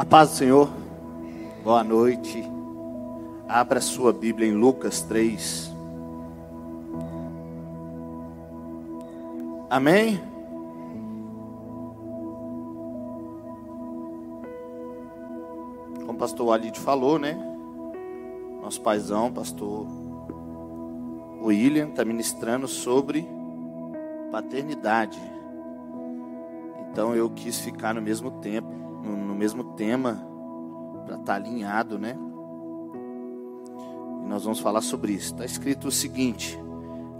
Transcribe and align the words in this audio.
A 0.00 0.04
paz 0.06 0.30
do 0.30 0.36
Senhor, 0.36 0.70
boa 1.62 1.84
noite. 1.84 2.42
Abra 3.46 3.82
sua 3.82 4.14
Bíblia 4.14 4.48
em 4.48 4.54
Lucas 4.54 5.02
3. 5.02 5.70
Amém? 9.68 10.18
Como 16.06 16.12
o 16.12 16.18
pastor 16.18 16.46
Walid 16.46 16.80
falou, 16.80 17.18
né? 17.18 17.38
Nosso 18.62 18.80
paizão, 18.80 19.30
pastor 19.30 19.86
William, 21.42 21.88
está 21.88 22.06
ministrando 22.06 22.66
sobre 22.66 23.28
paternidade. 24.32 25.20
Então 26.90 27.14
eu 27.14 27.28
quis 27.28 27.60
ficar 27.60 27.92
no 27.92 28.00
mesmo 28.00 28.30
tempo 28.40 28.89
no, 29.02 29.16
no 29.16 29.34
mesmo 29.34 29.64
tema, 29.74 30.26
para 31.04 31.16
estar 31.16 31.24
tá 31.26 31.34
alinhado, 31.34 31.98
né? 31.98 32.16
E 34.22 34.28
nós 34.28 34.44
vamos 34.44 34.60
falar 34.60 34.80
sobre 34.80 35.12
isso. 35.12 35.32
Está 35.32 35.44
escrito 35.44 35.88
o 35.88 35.92
seguinte: 35.92 36.58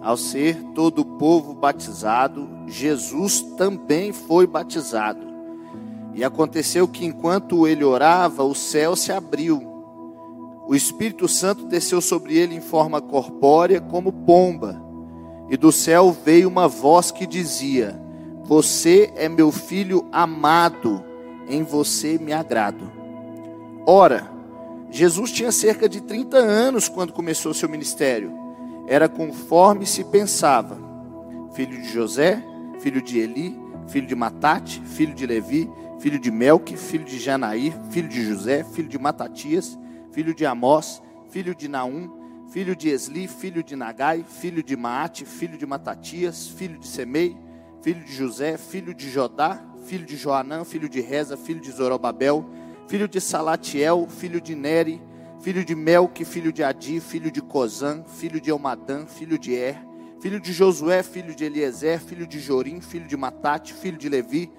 ao 0.00 0.16
ser 0.16 0.62
todo 0.74 1.00
o 1.00 1.05
povo 1.05 1.55
batizado, 1.55 2.48
Jesus 2.66 3.42
também 3.56 4.12
foi 4.12 4.46
batizado. 4.46 5.28
E 6.14 6.24
aconteceu 6.24 6.88
que 6.88 7.05
enquanto 7.05 7.66
ele 7.66 7.84
orava, 7.84 8.42
o 8.44 8.55
céu 8.55 8.97
se 8.97 9.12
abriu. 9.12 9.69
O 10.66 10.74
Espírito 10.74 11.27
Santo 11.27 11.66
desceu 11.66 12.00
sobre 12.00 12.36
ele 12.36 12.55
em 12.55 12.60
forma 12.60 13.00
corpórea, 13.00 13.80
como 13.80 14.12
pomba. 14.12 14.80
E 15.48 15.56
do 15.56 15.72
céu 15.72 16.12
veio 16.12 16.48
uma 16.48 16.69
voz 16.69 17.10
que 17.10 17.27
dizia: 17.27 18.00
Você 18.44 19.12
é 19.16 19.28
meu 19.28 19.50
filho 19.50 20.06
amado 20.12 21.09
em 21.50 21.62
você 21.62 22.18
me 22.18 22.32
agrado. 22.32 22.90
Ora, 23.86 24.30
Jesus 24.91 25.32
tinha 25.32 25.52
cerca 25.52 25.88
de 25.88 26.00
30 26.00 26.36
anos 26.36 26.88
quando 26.88 27.12
começou 27.12 27.52
seu 27.52 27.69
ministério. 27.69 28.33
Era 28.86 29.08
conforme 29.08 29.86
se 29.86 30.05
pensava: 30.05 30.78
filho 31.52 31.80
de 31.80 31.88
José, 31.88 32.42
filho 32.80 33.02
de 33.02 33.19
Eli, 33.19 33.58
filho 33.88 34.06
de 34.06 34.14
Matate, 34.14 34.80
filho 34.84 35.14
de 35.14 35.27
Levi, 35.27 35.70
filho 35.98 36.19
de 36.19 36.30
Melque, 36.30 36.77
filho 36.77 37.05
de 37.05 37.19
Janaí, 37.19 37.75
filho 37.91 38.08
de 38.08 38.22
José, 38.25 38.64
filho 38.64 38.88
de 38.88 38.98
Matatias, 38.98 39.78
filho 40.12 40.34
de 40.34 40.47
Amós, 40.47 41.03
filho 41.30 41.55
de 41.55 41.69
Naum, 41.69 42.10
filho 42.50 42.75
de 42.75 42.88
Esli, 42.88 43.28
filho 43.28 43.62
de 43.62 43.77
Nagai, 43.77 44.25
filho 44.27 44.62
de 44.62 44.77
Maate, 44.77 45.25
filho 45.25 45.56
de 45.56 45.66
Matatias, 45.66 46.48
filho 46.48 46.78
de 46.78 46.86
Semei, 46.86 47.36
filho 47.80 48.05
de 48.05 48.12
José, 48.12 48.56
filho 48.56 48.92
de 48.92 49.08
Jodá, 49.08 49.62
filho 49.83 50.06
de 50.06 50.17
Joanã, 50.17 50.64
filho 50.64 50.89
de 50.89 51.00
Reza, 51.00 51.36
filho 51.36 51.61
de 51.61 51.70
Zorobabel, 51.70 52.45
filho 52.89 53.09
de 53.09 53.20
Salatiel, 53.20 54.06
filho 54.09 54.41
de 54.41 54.55
Neri, 54.55 55.00
filho 55.41 55.64
de 55.64 55.75
Melque, 55.75 56.25
filho 56.25 56.53
de 56.53 56.62
Adi, 56.62 57.00
filho 57.00 57.31
de 57.31 57.41
Cozã, 57.41 58.03
filho 58.05 58.41
de 58.41 58.50
Elmadã, 58.50 59.06
filho 59.06 59.39
de 59.39 59.55
Er, 59.55 59.78
filho 60.20 60.41
de 60.41 60.53
Josué, 60.53 61.03
filho 61.03 61.34
de 61.34 61.45
Eliezer, 61.45 62.00
filho 62.00 62.27
de 62.27 62.39
Jorim, 62.39 62.81
filho 62.81 63.06
de 63.06 63.17
Matate, 63.17 63.72
filho 63.72 63.97
de 63.97 64.09
Levi, 64.09 64.53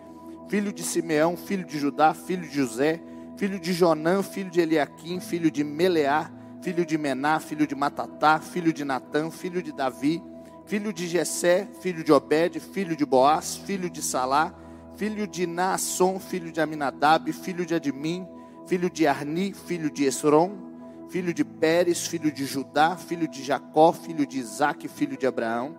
filho 0.50 0.74
de 0.74 0.84
Simeão, 0.84 1.38
filho 1.38 1.66
de 1.66 1.78
Judá, 1.78 2.14
filho 2.14 2.48
de 2.48 2.56
José, 2.56 3.02
filho 3.38 3.60
de 3.60 3.74
Jonã, 3.74 4.24
filho 4.24 4.50
de 4.50 4.60
Eliaquim, 4.60 5.20
filho 5.20 5.52
de 5.52 5.64
Meleá, 5.64 6.32
filho 6.62 6.86
de 6.86 6.98
Mená, 6.98 7.40
filho 7.40 7.66
de 7.66 7.76
Matatá, 7.76 8.40
filho 8.40 8.74
de 8.74 8.84
Natã, 8.84 9.30
filho 9.30 9.62
de 9.62 9.72
Davi, 9.72 10.22
filho 10.66 10.94
de 10.94 11.08
Jessé, 11.08 11.68
filho 11.82 12.04
de 12.04 12.12
Obed, 12.12 12.60
filho 12.60 12.96
de 12.96 13.06
Boaz, 13.06 13.56
filho 13.56 13.90
de 13.90 14.02
Salá, 14.02 14.54
filho 14.96 15.28
de 15.28 15.48
Naasson, 15.48 16.20
filho 16.20 16.52
de 16.52 16.62
Aminadab, 16.62 17.32
filho 17.34 17.66
de 17.66 17.74
Admim, 17.76 18.28
filho 18.68 18.90
de 18.90 19.08
Arni, 19.08 19.54
filho 19.54 19.90
de 19.90 20.06
Esron, 20.06 20.52
filho 21.10 21.34
de 21.34 21.44
Pérez, 21.44 22.06
filho 22.08 22.32
de 22.32 22.46
Judá, 22.46 22.96
filho 22.96 23.28
de 23.28 23.44
Jacó, 23.44 23.92
filho 23.92 24.26
de 24.26 24.40
Isaac, 24.40 24.88
filho 24.88 25.18
de 25.18 25.28
Abraão, 25.28 25.76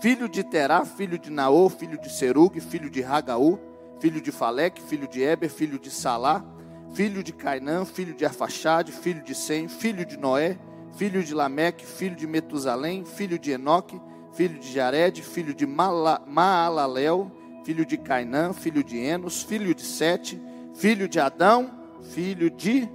filho 0.00 0.28
de 0.28 0.42
Terá, 0.42 0.84
filho 0.84 1.18
de 1.18 1.30
Naô, 1.30 1.68
filho 1.68 1.98
de 2.00 2.10
Serug, 2.10 2.60
filho 2.60 2.90
de 2.90 3.04
Hagaú, 3.04 3.58
filho 4.00 4.20
de 4.20 4.32
Faleque, 4.32 4.82
filho 4.82 5.06
de 5.06 5.22
Eber, 5.22 5.48
filho 5.48 5.78
de 5.78 5.90
Salá, 5.90 6.44
filho 6.92 7.22
de 7.22 7.32
Cainã, 7.32 7.84
filho 7.84 8.14
de 8.14 8.24
Arfaxade, 8.24 8.92
filho 8.92 9.22
de 9.22 9.34
Sem, 9.34 9.68
filho 9.68 10.04
de 10.04 10.16
Noé, 10.16 10.58
filho 10.96 11.22
de 11.22 11.34
Lameque, 11.34 11.86
filho 11.86 12.16
de 12.16 12.26
Metusalém, 12.26 13.04
filho 13.04 13.38
de 13.38 13.52
Enoque, 13.52 14.00
filho 14.32 14.58
de 14.58 14.72
Jared, 14.72 15.22
filho 15.22 15.54
de 15.54 15.66
Maalalel, 15.66 17.30
filho 17.64 17.84
de 17.84 17.96
Cainã, 17.96 18.52
filho 18.52 18.84
de 18.84 18.98
Enos, 18.98 19.42
filho 19.42 19.74
de 19.74 19.82
Sete, 19.82 20.40
filho 20.74 21.08
de 21.08 21.18
Adão, 21.18 21.70
filho 22.02 22.50
de 22.50 22.88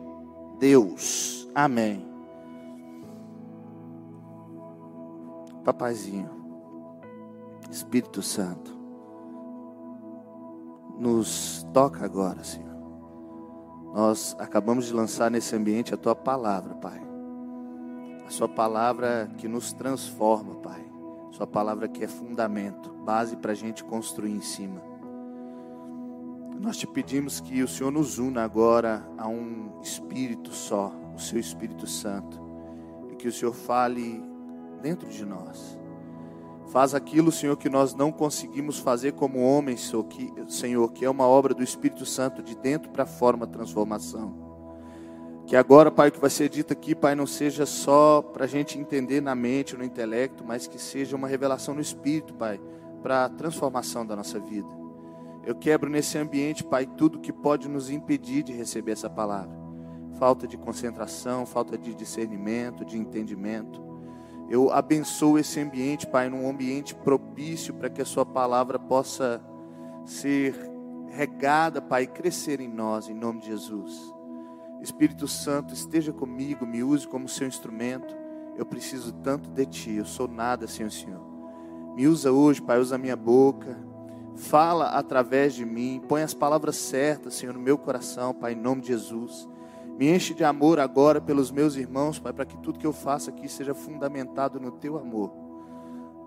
Deus. 0.60 1.50
Amém. 1.54 2.08
Papaizinho, 5.66 6.30
Espírito 7.70 8.22
Santo, 8.22 8.78
nos 10.98 11.66
toca 11.74 12.06
agora, 12.06 12.44
Senhor. 12.44 12.70
Nós 13.94 14.36
acabamos 14.40 14.86
de 14.86 14.94
lançar 14.94 15.32
nesse 15.32 15.56
ambiente 15.56 15.94
a 15.94 15.98
tua 15.98 16.16
palavra, 16.16 16.76
Pai. 16.76 17.02
A 18.26 18.30
sua 18.30 18.48
palavra 18.48 19.30
que 19.38 19.48
nos 19.48 19.74
transforma, 19.74 20.56
Pai. 20.56 20.89
Sua 21.32 21.46
palavra 21.48 21.88
que 21.88 22.04
é 22.04 22.08
fundamento, 22.08 22.92
base 23.06 23.36
para 23.38 23.52
a 23.52 23.56
gente 23.56 23.84
construir 23.84 24.32
em 24.32 24.42
cima. 24.42 24.82
Nós 26.60 26.78
te 26.78 26.86
pedimos 26.86 27.40
que 27.40 27.64
o 27.64 27.68
Senhor 27.68 27.92
nos 27.92 28.18
una 28.18 28.44
agora 28.44 29.08
a 29.18 29.28
um 29.28 29.80
Espírito 29.82 30.52
só, 30.52 30.92
o 31.16 31.20
Seu 31.20 31.40
Espírito 31.40 31.88
Santo, 31.88 32.40
e 33.10 33.16
que 33.16 33.28
o 33.28 33.32
Senhor 33.32 33.54
fale 33.54 34.22
dentro 34.82 35.10
de 35.10 35.26
nós. 35.26 35.80
Faz 36.68 36.94
aquilo, 36.94 37.32
Senhor, 37.32 37.56
que 37.56 37.70
nós 37.70 37.96
não 37.96 38.12
conseguimos 38.12 38.78
fazer 38.78 39.14
como 39.14 39.40
homens, 39.40 39.92
Senhor, 40.48 40.92
que 40.92 41.06
é 41.06 41.10
uma 41.10 41.26
obra 41.26 41.54
do 41.54 41.64
Espírito 41.64 42.06
Santo 42.06 42.44
de 42.44 42.56
dentro 42.56 42.92
para 42.92 43.06
fora, 43.06 43.38
uma 43.38 43.48
transformação. 43.48 44.49
Que 45.50 45.56
agora, 45.56 45.90
Pai, 45.90 46.10
o 46.10 46.12
que 46.12 46.20
vai 46.20 46.30
ser 46.30 46.48
dito 46.48 46.74
aqui, 46.74 46.94
Pai, 46.94 47.16
não 47.16 47.26
seja 47.26 47.66
só 47.66 48.22
para 48.22 48.46
a 48.46 48.48
gente 48.48 48.78
entender 48.78 49.20
na 49.20 49.34
mente, 49.34 49.76
no 49.76 49.84
intelecto, 49.84 50.46
mas 50.46 50.68
que 50.68 50.78
seja 50.78 51.16
uma 51.16 51.28
revelação 51.28 51.74
no 51.74 51.82
Espírito, 51.82 52.36
Pai, 52.36 52.62
para 53.02 53.26
a 53.26 53.30
transformação 53.30 54.06
da 54.06 54.16
nossa 54.16 54.40
vida. 54.40 54.70
Eu 55.44 55.56
quebro 55.56 55.90
nesse 55.90 56.20
ambiente, 56.20 56.64
Pai, 56.64 56.86
tudo 56.86 57.20
que 57.20 57.34
pode 57.34 57.68
nos 57.68 57.90
impedir 57.90 58.44
de 58.44 58.54
receber 58.54 58.92
essa 58.92 59.10
palavra. 59.10 59.50
Falta 60.20 60.48
de 60.48 60.56
concentração, 60.56 61.48
falta 61.48 61.76
de 61.80 61.96
discernimento, 61.96 62.86
de 62.86 63.00
entendimento. 63.00 63.82
Eu 64.52 64.72
abençoo 64.72 65.40
esse 65.40 65.60
ambiente, 65.60 66.06
Pai, 66.06 66.30
num 66.30 66.48
ambiente 66.48 66.94
propício 66.94 67.74
para 67.74 67.90
que 67.90 68.04
a 68.04 68.06
Sua 68.06 68.24
palavra 68.24 68.78
possa 68.78 69.42
ser 70.06 70.54
regada, 71.08 71.82
Pai, 71.82 72.04
e 72.04 72.08
crescer 72.08 72.62
em 72.62 72.70
nós, 72.70 73.10
em 73.10 73.16
nome 73.16 73.40
de 73.40 73.48
Jesus. 73.48 74.19
Espírito 74.82 75.28
Santo, 75.28 75.74
esteja 75.74 76.14
comigo, 76.14 76.66
me 76.66 76.84
use 76.84 77.08
como 77.08 77.28
seu 77.28 77.48
instrumento. 77.48 78.16
Eu 78.58 78.66
preciso 78.66 79.12
tanto 79.12 79.50
de 79.50 79.66
Ti, 79.66 79.94
eu 79.96 80.06
sou 80.06 80.28
nada 80.28 80.68
sem 80.68 80.86
o 80.86 80.92
Senhor. 80.92 81.22
Me 81.96 82.08
usa 82.08 82.32
hoje, 82.32 82.62
Pai, 82.62 82.80
usa 82.80 82.96
a 82.96 82.98
minha 82.98 83.16
boca. 83.16 83.78
Fala 84.36 84.86
através 84.92 85.54
de 85.54 85.66
mim, 85.66 86.02
põe 86.08 86.22
as 86.22 86.34
palavras 86.34 86.78
certas, 86.78 87.34
Senhor, 87.34 87.54
no 87.54 87.60
meu 87.60 87.78
coração, 87.78 88.34
Pai, 88.34 88.54
em 88.54 88.56
nome 88.56 88.82
de 88.82 88.88
Jesus. 88.88 89.48
Me 89.98 90.10
enche 90.10 90.34
de 90.34 90.46
amor 90.46 90.80
agora 90.80 91.20
pelos 91.20 91.52
meus 91.52 91.76
irmãos, 91.76 92.20
Pai, 92.20 92.32
para 92.32 92.46
que 92.46 92.58
tudo 92.58 92.80
que 92.80 92.88
eu 92.88 92.94
faça 92.94 93.32
aqui 93.32 93.50
seja 93.50 93.74
fundamentado 93.74 94.58
no 94.58 94.72
Teu 94.72 94.98
amor. 94.98 95.30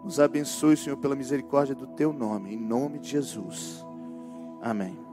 Nos 0.04 0.20
abençoe, 0.20 0.76
Senhor, 0.76 0.98
pela 0.98 1.16
misericórdia 1.16 1.74
do 1.74 1.86
Teu 1.86 2.12
nome, 2.12 2.52
em 2.52 2.58
nome 2.58 2.98
de 2.98 3.08
Jesus. 3.08 3.82
Amém. 4.60 5.11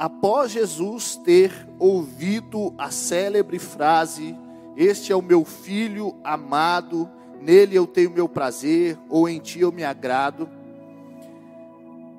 Após 0.00 0.52
Jesus 0.52 1.16
ter 1.16 1.52
ouvido 1.78 2.72
a 2.78 2.90
célebre 2.90 3.58
frase: 3.58 4.34
Este 4.74 5.12
é 5.12 5.16
o 5.16 5.20
meu 5.20 5.44
filho 5.44 6.16
amado, 6.24 7.06
nele 7.38 7.76
eu 7.76 7.86
tenho 7.86 8.10
meu 8.10 8.26
prazer, 8.26 8.98
ou 9.10 9.28
em 9.28 9.38
ti 9.38 9.60
eu 9.60 9.70
me 9.70 9.84
agrado, 9.84 10.48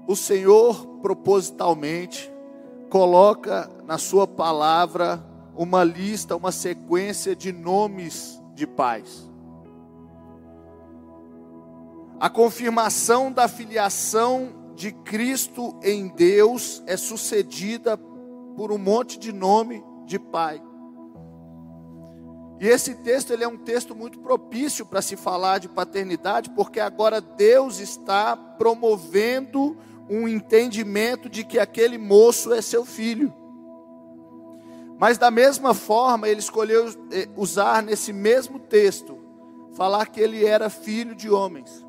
o 0.05 0.15
Senhor 0.15 0.85
propositalmente 1.01 2.31
coloca 2.87 3.67
na 3.87 3.97
Sua 3.97 4.27
palavra 4.27 5.19
uma 5.55 5.83
lista, 5.83 6.35
uma 6.35 6.51
sequência 6.51 7.35
de 7.35 7.51
nomes 7.51 8.39
de 8.53 8.67
pais. 8.67 9.27
A 12.19 12.29
confirmação 12.29 13.31
da 13.31 13.47
filiação 13.47 14.60
de 14.75 14.91
Cristo 14.91 15.77
em 15.83 16.07
Deus 16.07 16.81
é 16.85 16.97
sucedida 16.97 17.97
por 18.55 18.71
um 18.71 18.77
monte 18.77 19.17
de 19.17 19.31
nome 19.31 19.83
de 20.05 20.19
pai. 20.19 20.61
E 22.59 22.67
esse 22.67 22.93
texto 22.95 23.31
ele 23.31 23.43
é 23.43 23.47
um 23.47 23.57
texto 23.57 23.95
muito 23.95 24.19
propício 24.19 24.85
para 24.85 25.01
se 25.01 25.15
falar 25.15 25.57
de 25.57 25.67
paternidade, 25.67 26.51
porque 26.51 26.79
agora 26.79 27.19
Deus 27.19 27.79
está 27.79 28.35
promovendo 28.35 29.75
um 30.07 30.27
entendimento 30.27 31.27
de 31.27 31.43
que 31.43 31.57
aquele 31.57 31.97
moço 31.97 32.53
é 32.53 32.61
seu 32.61 32.85
filho. 32.85 33.33
Mas 34.99 35.17
da 35.17 35.31
mesma 35.31 35.73
forma, 35.73 36.29
ele 36.29 36.39
escolheu 36.39 36.87
eh, 37.11 37.27
usar 37.35 37.81
nesse 37.81 38.13
mesmo 38.13 38.59
texto, 38.59 39.17
falar 39.73 40.05
que 40.05 40.19
ele 40.19 40.45
era 40.45 40.69
filho 40.69 41.15
de 41.15 41.31
homens. 41.31 41.83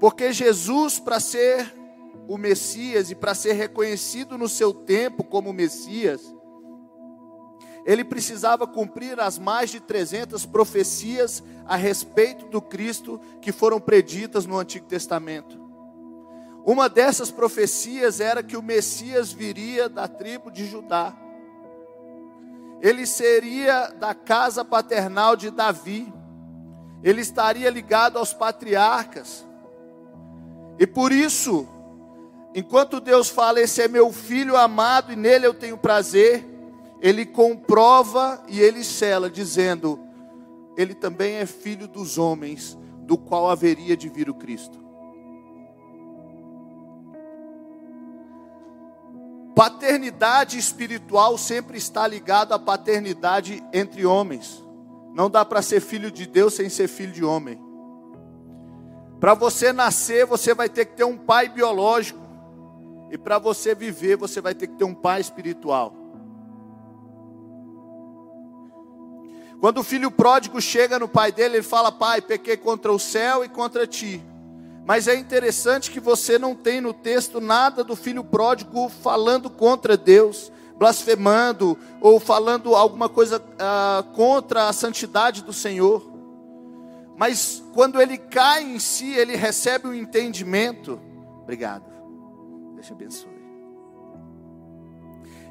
Porque 0.00 0.32
Jesus, 0.32 0.98
para 0.98 1.20
ser 1.20 1.72
o 2.26 2.38
Messias 2.38 3.10
e 3.10 3.14
para 3.14 3.34
ser 3.34 3.52
reconhecido 3.52 4.38
no 4.38 4.48
seu 4.48 4.72
tempo 4.72 5.22
como 5.22 5.52
Messias, 5.52 6.34
ele 7.84 8.02
precisava 8.04 8.66
cumprir 8.66 9.20
as 9.20 9.38
mais 9.38 9.70
de 9.70 9.78
300 9.78 10.46
profecias 10.46 11.42
a 11.66 11.76
respeito 11.76 12.46
do 12.46 12.62
Cristo 12.62 13.20
que 13.42 13.52
foram 13.52 13.78
preditas 13.78 14.46
no 14.46 14.58
Antigo 14.58 14.86
Testamento. 14.86 15.60
Uma 16.64 16.88
dessas 16.88 17.30
profecias 17.30 18.20
era 18.20 18.42
que 18.42 18.56
o 18.56 18.62
Messias 18.62 19.32
viria 19.32 19.88
da 19.88 20.06
tribo 20.06 20.50
de 20.50 20.66
Judá. 20.66 21.16
Ele 22.80 23.06
seria 23.06 23.88
da 23.88 24.14
casa 24.14 24.64
paternal 24.64 25.36
de 25.36 25.50
Davi, 25.50 26.12
ele 27.02 27.20
estaria 27.20 27.68
ligado 27.70 28.18
aos 28.18 28.32
patriarcas, 28.32 29.46
e 30.80 30.86
por 30.86 31.12
isso, 31.12 31.68
enquanto 32.54 33.00
Deus 33.00 33.28
fala, 33.28 33.60
esse 33.60 33.82
é 33.82 33.86
meu 33.86 34.10
filho 34.10 34.56
amado 34.56 35.12
e 35.12 35.16
nele 35.16 35.46
eu 35.46 35.52
tenho 35.52 35.76
prazer, 35.76 36.42
ele 37.02 37.26
comprova 37.26 38.42
e 38.48 38.58
ele 38.58 38.82
sela, 38.82 39.28
dizendo: 39.28 40.00
ele 40.78 40.94
também 40.94 41.34
é 41.34 41.44
filho 41.44 41.86
dos 41.86 42.16
homens, 42.16 42.78
do 43.02 43.18
qual 43.18 43.50
haveria 43.50 43.94
de 43.94 44.08
vir 44.08 44.30
o 44.30 44.34
Cristo. 44.34 44.80
Paternidade 49.54 50.56
espiritual 50.56 51.36
sempre 51.36 51.76
está 51.76 52.06
ligada 52.06 52.54
à 52.54 52.58
paternidade 52.58 53.62
entre 53.70 54.06
homens. 54.06 54.64
Não 55.12 55.28
dá 55.28 55.44
para 55.44 55.60
ser 55.60 55.80
filho 55.80 56.10
de 56.10 56.24
Deus 56.24 56.54
sem 56.54 56.70
ser 56.70 56.88
filho 56.88 57.12
de 57.12 57.22
homem. 57.22 57.69
Para 59.20 59.34
você 59.34 59.70
nascer, 59.70 60.24
você 60.24 60.54
vai 60.54 60.70
ter 60.70 60.86
que 60.86 60.96
ter 60.96 61.04
um 61.04 61.18
pai 61.18 61.46
biológico. 61.46 62.18
E 63.10 63.18
para 63.18 63.38
você 63.38 63.74
viver, 63.74 64.16
você 64.16 64.40
vai 64.40 64.54
ter 64.54 64.66
que 64.66 64.76
ter 64.76 64.84
um 64.84 64.94
pai 64.94 65.20
espiritual. 65.20 65.94
Quando 69.60 69.78
o 69.78 69.84
filho 69.84 70.10
pródigo 70.10 70.58
chega 70.58 70.98
no 70.98 71.06
pai 71.06 71.30
dele, 71.30 71.56
ele 71.56 71.62
fala: 71.62 71.92
Pai, 71.92 72.22
pequei 72.22 72.56
contra 72.56 72.90
o 72.90 72.98
céu 72.98 73.44
e 73.44 73.48
contra 73.48 73.86
ti. 73.86 74.24
Mas 74.86 75.06
é 75.06 75.14
interessante 75.14 75.90
que 75.90 76.00
você 76.00 76.38
não 76.38 76.54
tem 76.54 76.80
no 76.80 76.94
texto 76.94 77.42
nada 77.42 77.84
do 77.84 77.94
filho 77.94 78.24
pródigo 78.24 78.88
falando 78.88 79.50
contra 79.50 79.98
Deus, 79.98 80.50
blasfemando 80.78 81.76
ou 82.00 82.18
falando 82.18 82.74
alguma 82.74 83.08
coisa 83.08 83.42
ah, 83.58 84.02
contra 84.14 84.68
a 84.68 84.72
santidade 84.72 85.42
do 85.42 85.52
Senhor. 85.52 86.09
Mas 87.20 87.62
quando 87.74 88.00
ele 88.00 88.16
cai 88.16 88.64
em 88.64 88.78
si, 88.78 89.12
ele 89.12 89.36
recebe 89.36 89.86
um 89.86 89.92
entendimento. 89.92 90.98
Obrigado. 91.42 91.84
Deus 92.72 92.86
te 92.86 92.92
abençoe. 92.94 93.40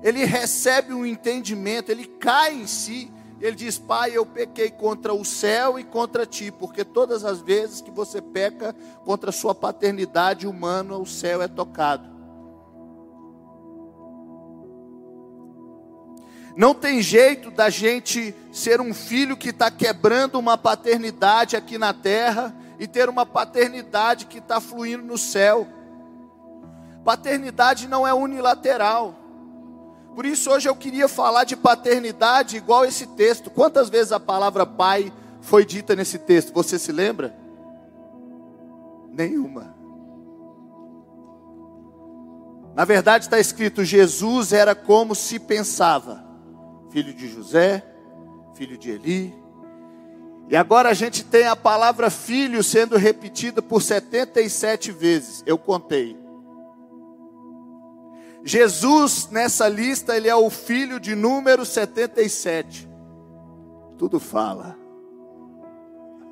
Ele 0.01 0.25
recebe 0.25 0.93
um 0.93 1.05
entendimento, 1.05 1.91
ele 1.91 2.07
cai 2.07 2.55
em 2.55 2.65
si 2.65 3.13
ele 3.39 3.55
diz: 3.55 3.77
Pai, 3.77 4.11
eu 4.15 4.25
pequei 4.25 4.69
contra 4.69 5.13
o 5.13 5.23
céu 5.23 5.79
e 5.79 5.83
contra 5.83 6.25
ti, 6.25 6.51
porque 6.51 6.83
todas 6.83 7.23
as 7.23 7.39
vezes 7.39 7.81
que 7.81 7.91
você 7.91 8.21
peca 8.21 8.75
contra 9.05 9.29
a 9.29 9.33
sua 9.33 9.55
paternidade 9.55 10.45
humana, 10.45 10.97
o 10.97 11.05
céu 11.05 11.41
é 11.41 11.47
tocado. 11.47 12.08
Não 16.55 16.73
tem 16.73 17.01
jeito 17.01 17.51
da 17.51 17.69
gente 17.69 18.35
ser 18.51 18.81
um 18.81 18.93
filho 18.93 19.37
que 19.37 19.49
está 19.49 19.69
quebrando 19.71 20.37
uma 20.37 20.57
paternidade 20.57 21.55
aqui 21.55 21.77
na 21.77 21.93
terra 21.93 22.53
e 22.79 22.87
ter 22.87 23.09
uma 23.09 23.25
paternidade 23.25 24.25
que 24.25 24.39
está 24.39 24.59
fluindo 24.59 25.03
no 25.03 25.17
céu. 25.17 25.67
Paternidade 27.03 27.87
não 27.87 28.07
é 28.07 28.13
unilateral. 28.13 29.15
Por 30.15 30.25
isso 30.25 30.51
hoje 30.51 30.67
eu 30.67 30.75
queria 30.75 31.07
falar 31.07 31.43
de 31.43 31.55
paternidade 31.55 32.57
igual 32.57 32.83
esse 32.85 33.07
texto. 33.07 33.49
Quantas 33.49 33.89
vezes 33.89 34.11
a 34.11 34.19
palavra 34.19 34.65
pai 34.65 35.13
foi 35.41 35.65
dita 35.65 35.95
nesse 35.95 36.17
texto? 36.17 36.53
Você 36.53 36.77
se 36.77 36.91
lembra? 36.91 37.33
Nenhuma. 39.09 39.75
Na 42.75 42.85
verdade 42.85 43.25
está 43.25 43.39
escrito: 43.39 43.83
Jesus 43.83 44.53
era 44.53 44.73
como 44.75 45.15
se 45.15 45.39
pensava, 45.39 46.23
filho 46.89 47.13
de 47.13 47.27
José, 47.27 47.85
filho 48.55 48.77
de 48.77 48.91
Eli. 48.91 49.33
E 50.49 50.55
agora 50.55 50.89
a 50.89 50.93
gente 50.93 51.23
tem 51.23 51.45
a 51.45 51.55
palavra 51.55 52.09
filho 52.09 52.63
sendo 52.63 52.97
repetida 52.97 53.61
por 53.61 53.81
77 53.81 54.91
vezes. 54.91 55.43
Eu 55.45 55.57
contei. 55.57 56.17
Jesus, 58.43 59.29
nessa 59.29 59.67
lista, 59.67 60.17
ele 60.17 60.27
é 60.27 60.35
o 60.35 60.49
filho 60.49 60.99
de 60.99 61.13
número 61.13 61.63
77. 61.65 62.89
Tudo 63.97 64.19
fala. 64.19 64.75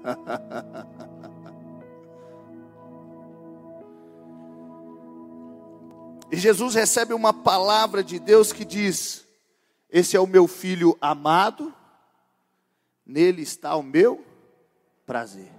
e 6.32 6.38
Jesus 6.38 6.74
recebe 6.74 7.14
uma 7.14 7.34
palavra 7.34 8.04
de 8.04 8.18
Deus 8.18 8.52
que 8.52 8.66
diz: 8.66 9.27
Esse 9.90 10.18
é 10.18 10.20
o 10.20 10.28
meu 10.28 10.48
filho 10.48 10.98
amado, 11.00 11.74
nele 13.06 13.42
está 13.42 13.76
o 13.76 13.84
meu 13.84 14.24
prazer. 15.06 15.52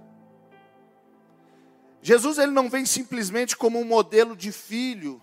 Jesus 2.01 2.37
ele 2.37 2.51
não 2.51 2.69
vem 2.69 2.85
simplesmente 2.85 3.57
como 3.57 3.79
um 3.79 3.85
modelo 3.85 4.35
de 4.35 4.51
filho, 4.51 5.21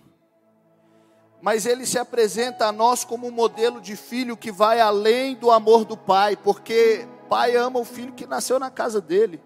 mas 1.41 1.65
ele 1.65 1.85
se 1.85 1.97
apresenta 1.97 2.67
a 2.67 2.71
nós 2.71 3.03
como 3.03 3.27
um 3.27 3.31
modelo 3.31 3.79
de 3.79 3.95
filho 3.95 4.35
que 4.35 4.51
vai 4.51 4.79
além 4.79 5.35
do 5.35 5.51
amor 5.51 5.85
do 5.85 5.95
pai, 5.95 6.35
porque 6.35 7.07
pai 7.29 7.55
ama 7.55 7.79
o 7.79 7.85
filho 7.85 8.13
que 8.13 8.25
nasceu 8.25 8.59
na 8.59 8.69
casa 8.69 8.99
dele. 8.99 9.41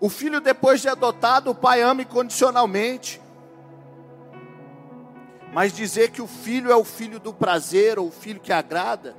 O 0.00 0.08
filho, 0.08 0.40
depois 0.40 0.80
de 0.80 0.88
adotado, 0.88 1.50
o 1.50 1.54
pai 1.54 1.82
ama 1.82 2.02
incondicionalmente. 2.02 3.20
Mas 5.58 5.72
dizer 5.72 6.12
que 6.12 6.22
o 6.22 6.26
filho 6.28 6.70
é 6.70 6.76
o 6.76 6.84
filho 6.84 7.18
do 7.18 7.34
prazer, 7.34 7.98
ou 7.98 8.06
o 8.06 8.12
filho 8.12 8.38
que 8.38 8.52
agrada, 8.52 9.16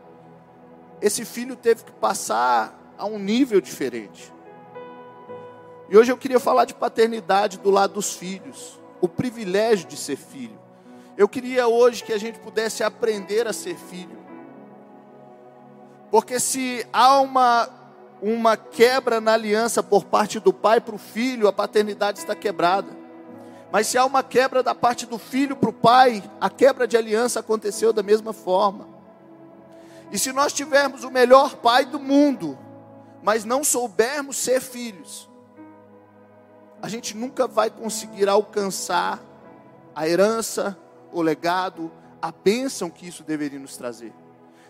esse 1.01 1.25
filho 1.25 1.53
teve 1.53 1.83
que 1.83 1.91
passar 1.91 2.93
a 2.97 3.05
um 3.05 3.19
nível 3.19 3.59
diferente. 3.59 4.31
E 5.89 5.97
hoje 5.97 6.13
eu 6.13 6.17
queria 6.17 6.39
falar 6.39 6.63
de 6.63 6.73
paternidade 6.73 7.57
do 7.57 7.69
lado 7.69 7.95
dos 7.95 8.13
filhos, 8.13 8.79
o 9.01 9.07
privilégio 9.09 9.85
de 9.85 9.97
ser 9.97 10.15
filho. 10.15 10.57
Eu 11.17 11.27
queria 11.27 11.67
hoje 11.67 12.05
que 12.05 12.13
a 12.13 12.17
gente 12.17 12.39
pudesse 12.39 12.85
aprender 12.85 13.45
a 13.45 13.51
ser 13.51 13.75
filho. 13.75 14.17
Porque 16.09 16.39
se 16.39 16.87
há 16.93 17.19
uma, 17.19 17.67
uma 18.21 18.55
quebra 18.55 19.19
na 19.19 19.33
aliança 19.33 19.83
por 19.83 20.05
parte 20.05 20.39
do 20.39 20.53
pai 20.53 20.79
para 20.79 20.95
o 20.95 20.97
filho, 20.97 21.49
a 21.49 21.51
paternidade 21.51 22.19
está 22.19 22.33
quebrada. 22.33 22.98
Mas 23.71 23.87
se 23.87 23.97
há 23.97 24.05
uma 24.05 24.23
quebra 24.23 24.63
da 24.63 24.73
parte 24.73 25.05
do 25.05 25.19
filho 25.19 25.55
para 25.55 25.69
o 25.69 25.73
pai, 25.73 26.23
a 26.41 26.49
quebra 26.49 26.87
de 26.87 26.97
aliança 26.97 27.39
aconteceu 27.39 27.93
da 27.93 28.01
mesma 28.01 28.33
forma. 28.33 28.87
E 30.11 30.17
se 30.17 30.31
nós 30.31 30.51
tivermos 30.51 31.03
o 31.03 31.11
melhor 31.11 31.57
pai 31.57 31.85
do 31.85 31.99
mundo, 31.99 32.57
mas 33.21 33.45
não 33.45 33.63
soubermos 33.63 34.37
ser 34.37 34.59
filhos, 34.59 35.29
a 36.81 36.89
gente 36.89 37.15
nunca 37.15 37.47
vai 37.47 37.69
conseguir 37.69 38.27
alcançar 38.27 39.19
a 39.93 40.07
herança, 40.07 40.77
o 41.11 41.21
legado, 41.21 41.91
a 42.21 42.31
bênção 42.31 42.89
que 42.89 43.07
isso 43.07 43.23
deveria 43.23 43.59
nos 43.59 43.77
trazer. 43.77 44.13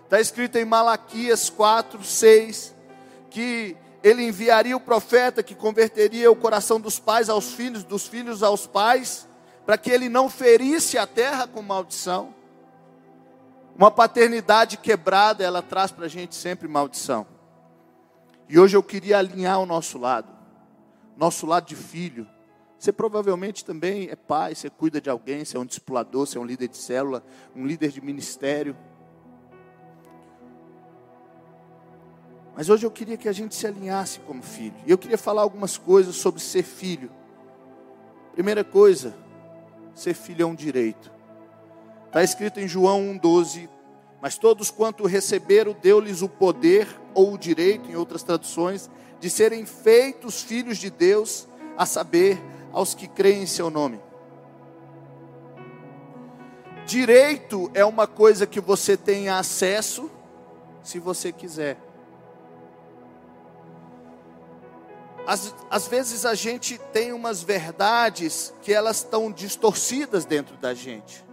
Está 0.04 0.20
escrito 0.20 0.58
em 0.58 0.66
Malaquias 0.66 1.50
4, 1.50 2.04
6, 2.04 2.76
que 3.30 3.78
ele 4.04 4.24
enviaria 4.24 4.76
o 4.76 4.80
profeta 4.80 5.44
que 5.44 5.56
converteria 5.56 6.32
o 6.32 6.36
coração 6.36 6.80
dos 6.80 7.00
pais 7.00 7.30
aos 7.30 7.54
filhos, 7.54 7.84
dos 7.84 8.08
filhos 8.08 8.44
aos 8.44 8.66
pais, 8.66 9.28
para 9.66 9.78
que 9.78 9.92
ele 9.92 10.10
não 10.10 10.30
ferisse 10.30 10.98
a 10.98 11.06
terra 11.06 11.48
com 11.48 11.62
maldição. 11.62 12.34
Uma 13.76 13.92
paternidade 13.92 14.78
quebrada, 14.78 15.44
ela 15.44 15.62
traz 15.62 15.92
para 15.92 16.06
a 16.06 16.10
gente 16.10 16.36
sempre 16.36 16.68
maldição. 16.68 17.26
E 18.48 18.60
hoje 18.60 18.76
eu 18.76 18.84
queria 18.84 19.20
alinhar 19.20 19.60
o 19.60 19.66
nosso 19.66 19.98
lado, 19.98 20.28
nosso 21.16 21.46
lado 21.46 21.68
de 21.68 21.76
filho, 21.76 22.28
você 22.80 22.94
provavelmente 22.94 23.66
também 23.66 24.08
é 24.10 24.16
pai, 24.16 24.56
você 24.56 24.70
cuida 24.70 25.02
de 25.02 25.10
alguém, 25.10 25.44
você 25.44 25.58
é 25.58 25.60
um 25.60 25.66
discipulador, 25.66 26.26
você 26.26 26.38
é 26.38 26.42
um 26.42 26.46
líder 26.46 26.70
de 26.70 26.78
célula, 26.78 27.22
um 27.54 27.66
líder 27.66 27.92
de 27.92 28.00
ministério. 28.00 28.76
Mas 32.56 32.70
hoje 32.70 32.86
eu 32.86 32.92
queria 32.92 33.18
que 33.18 33.30
a 33.30 33.32
gente 33.32 33.56
se 33.56 33.66
alinhasse 33.66 34.20
como 34.22 34.42
filho. 34.42 34.76
E 34.86 34.92
eu 34.92 34.98
queria 34.98 35.18
falar 35.18 35.42
algumas 35.42 35.78
coisas 35.78 36.16
sobre 36.16 36.42
ser 36.42 36.64
filho. 36.64 37.10
Primeira 38.34 38.64
coisa, 38.64 39.16
ser 39.94 40.14
filho 40.14 40.44
é 40.44 40.46
um 40.46 40.56
direito. 40.56 41.12
Está 42.08 42.24
escrito 42.24 42.60
em 42.60 42.68
João 42.68 43.02
1,12: 43.20 43.70
Mas 44.22 44.38
todos 44.38 44.72
quanto 44.72 45.06
receberam, 45.06 45.76
deu-lhes 45.80 46.22
o 46.22 46.30
poder 46.30 46.88
ou 47.14 47.34
o 47.34 47.38
direito, 47.38 47.90
em 47.90 47.96
outras 47.96 48.24
traduções, 48.24 48.90
de 49.20 49.30
serem 49.30 49.66
feitos 49.66 50.42
filhos 50.42 50.78
de 50.78 50.90
Deus, 50.90 51.48
a 51.78 51.86
saber, 51.86 52.42
aos 52.72 52.94
que 52.94 53.08
creem 53.08 53.44
em 53.44 53.48
seu 53.48 53.70
nome. 53.70 54.00
Direito 56.86 57.70
é 57.74 57.86
uma 57.86 58.08
coisa 58.08 58.48
que 58.48 58.60
você 58.60 58.98
tem 58.98 59.30
acesso 59.30 60.10
se 60.82 60.98
você 60.98 61.32
quiser. 61.32 61.78
Às, 65.30 65.54
às 65.70 65.88
vezes 65.88 66.26
a 66.26 66.34
gente 66.34 66.80
tem 66.92 67.14
umas 67.14 67.44
verdades 67.44 68.52
que 68.64 68.74
elas 68.74 68.98
estão 68.98 69.32
distorcidas 69.32 70.26
dentro 70.26 70.58
da 70.58 70.74
gente. 70.74 71.24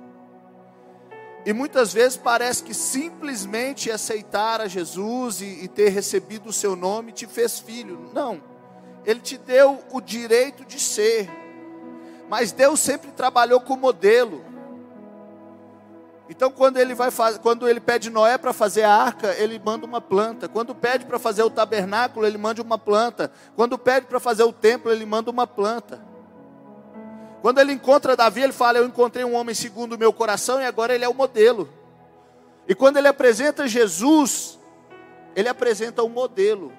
E 1.46 1.52
muitas 1.54 1.94
vezes 1.94 2.18
parece 2.18 2.62
que 2.62 2.74
simplesmente 2.74 3.90
aceitar 3.90 4.60
a 4.60 4.68
Jesus 4.68 5.40
e, 5.40 5.64
e 5.64 5.66
ter 5.66 5.88
recebido 5.88 6.50
o 6.50 6.52
seu 6.52 6.76
nome 6.76 7.10
te 7.10 7.26
fez 7.26 7.58
filho. 7.58 8.10
Não. 8.12 8.42
Ele 9.02 9.20
te 9.20 9.38
deu 9.38 9.82
o 9.90 9.98
direito 10.02 10.62
de 10.66 10.78
ser. 10.78 11.30
Mas 12.28 12.52
Deus 12.52 12.80
sempre 12.80 13.10
trabalhou 13.12 13.62
com 13.62 13.78
modelo. 13.78 14.44
Então, 16.28 16.50
quando 16.50 16.76
ele, 16.78 16.94
vai 16.94 17.10
faz... 17.10 17.38
quando 17.38 17.68
ele 17.68 17.78
pede 17.78 18.10
Noé 18.10 18.36
para 18.36 18.52
fazer 18.52 18.82
a 18.82 18.92
arca, 18.92 19.34
ele 19.38 19.60
manda 19.64 19.86
uma 19.86 20.00
planta. 20.00 20.48
Quando 20.48 20.74
pede 20.74 21.04
para 21.04 21.18
fazer 21.18 21.42
o 21.42 21.50
tabernáculo, 21.50 22.26
ele 22.26 22.36
manda 22.36 22.60
uma 22.60 22.78
planta. 22.78 23.30
Quando 23.54 23.78
pede 23.78 24.06
para 24.06 24.18
fazer 24.18 24.42
o 24.42 24.52
templo, 24.52 24.90
ele 24.90 25.06
manda 25.06 25.30
uma 25.30 25.46
planta. 25.46 26.00
Quando 27.42 27.60
ele 27.60 27.72
encontra 27.72 28.16
Davi, 28.16 28.42
ele 28.42 28.52
fala: 28.52 28.78
Eu 28.78 28.86
encontrei 28.86 29.24
um 29.24 29.34
homem 29.34 29.54
segundo 29.54 29.92
o 29.92 29.98
meu 29.98 30.12
coração, 30.12 30.60
e 30.60 30.64
agora 30.64 30.94
ele 30.94 31.04
é 31.04 31.08
o 31.08 31.14
modelo. 31.14 31.68
E 32.66 32.74
quando 32.74 32.96
ele 32.96 33.06
apresenta 33.06 33.68
Jesus, 33.68 34.58
ele 35.36 35.48
apresenta 35.48 36.02
o 36.02 36.06
um 36.06 36.08
modelo. 36.08 36.72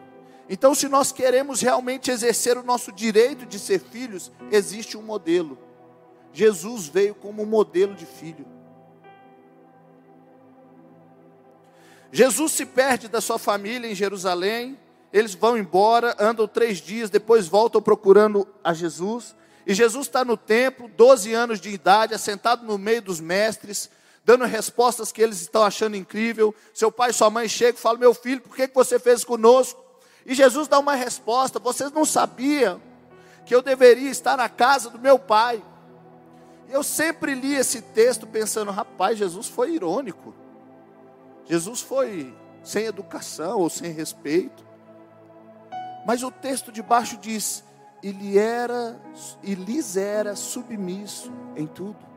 Então, 0.50 0.76
se 0.76 0.90
nós 0.90 1.12
queremos 1.14 1.62
realmente 1.62 2.12
exercer 2.12 2.58
o 2.58 2.64
nosso 2.64 2.92
direito 2.92 3.46
de 3.46 3.60
ser 3.60 3.80
filhos, 3.80 4.30
existe 4.52 4.98
um 4.98 5.02
modelo. 5.02 5.58
Jesus 6.34 6.88
veio 6.88 7.16
como 7.16 7.44
um 7.44 7.46
modelo 7.46 7.96
de 7.96 8.06
filho. 8.06 8.57
Jesus 12.12 12.52
se 12.54 12.66
perde 12.66 13.08
da 13.08 13.20
sua 13.20 13.38
família 13.38 13.90
em 13.90 13.96
Jerusalém, 13.96 14.78
eles 15.12 15.34
vão 15.34 15.58
embora, 15.58 16.16
andam 16.20 16.48
três 16.48 16.80
dias, 16.80 17.10
depois 17.10 17.48
voltam 17.48 17.82
procurando 17.82 18.48
a 18.64 18.74
Jesus. 18.74 19.36
E 19.66 19.74
Jesus 19.74 20.08
está 20.08 20.24
no 20.24 20.38
templo, 20.38 20.90
12 20.96 21.34
anos 21.34 21.60
de 21.60 21.70
idade, 21.70 22.14
assentado 22.14 22.66
no 22.66 22.78
meio 22.78 23.02
dos 23.02 23.20
mestres, 23.20 23.90
dando 24.24 24.46
respostas 24.46 25.12
que 25.12 25.22
eles 25.22 25.42
estão 25.42 25.64
achando 25.64 25.96
incrível. 25.96 26.54
Seu 26.74 26.92
pai 26.92 27.10
e 27.10 27.14
sua 27.14 27.30
mãe 27.30 27.48
chegam 27.50 27.78
e 27.78 27.82
falam: 27.82 28.00
Meu 28.00 28.14
filho, 28.14 28.42
por 28.42 28.56
que 28.56 28.70
você 28.74 29.00
fez 29.00 29.24
conosco? 29.24 29.84
E 30.26 30.36
Jesus 30.36 30.68
dá 30.68 30.80
uma 30.80 30.96
resposta: 30.96 31.60
Vocês 31.60 31.92
não 31.92 32.06
sabiam 32.06 32.82
que 33.46 33.56
eu 33.56 33.62
deveria 33.62 34.10
estar 34.10 34.38
na 34.38 34.50
casa 34.50 34.90
do 34.90 35.00
meu 35.00 35.18
pai. 35.18 35.64
Eu 36.70 36.84
sempre 36.84 37.34
li 37.34 37.56
esse 37.56 37.82
texto 37.82 38.28
pensando: 38.28 38.72
Rapaz, 38.72 39.18
Jesus 39.18 39.48
foi 39.48 39.72
irônico. 39.72 40.34
Jesus 41.48 41.82
foi 41.82 42.36
sem 42.64 42.86
educação 42.86 43.60
ou 43.60 43.70
sem 43.70 43.92
respeito. 43.92 44.66
Mas 46.06 46.24
o 46.24 46.32
texto 46.32 46.72
de 46.72 46.82
baixo 46.82 47.18
diz: 47.18 47.64
ele 48.04 48.38
era 48.38 49.00
e 49.42 49.56
lhes 49.56 49.98
era 49.98 50.36
submisso 50.36 51.32
em 51.56 51.66
tudo. 51.66 52.08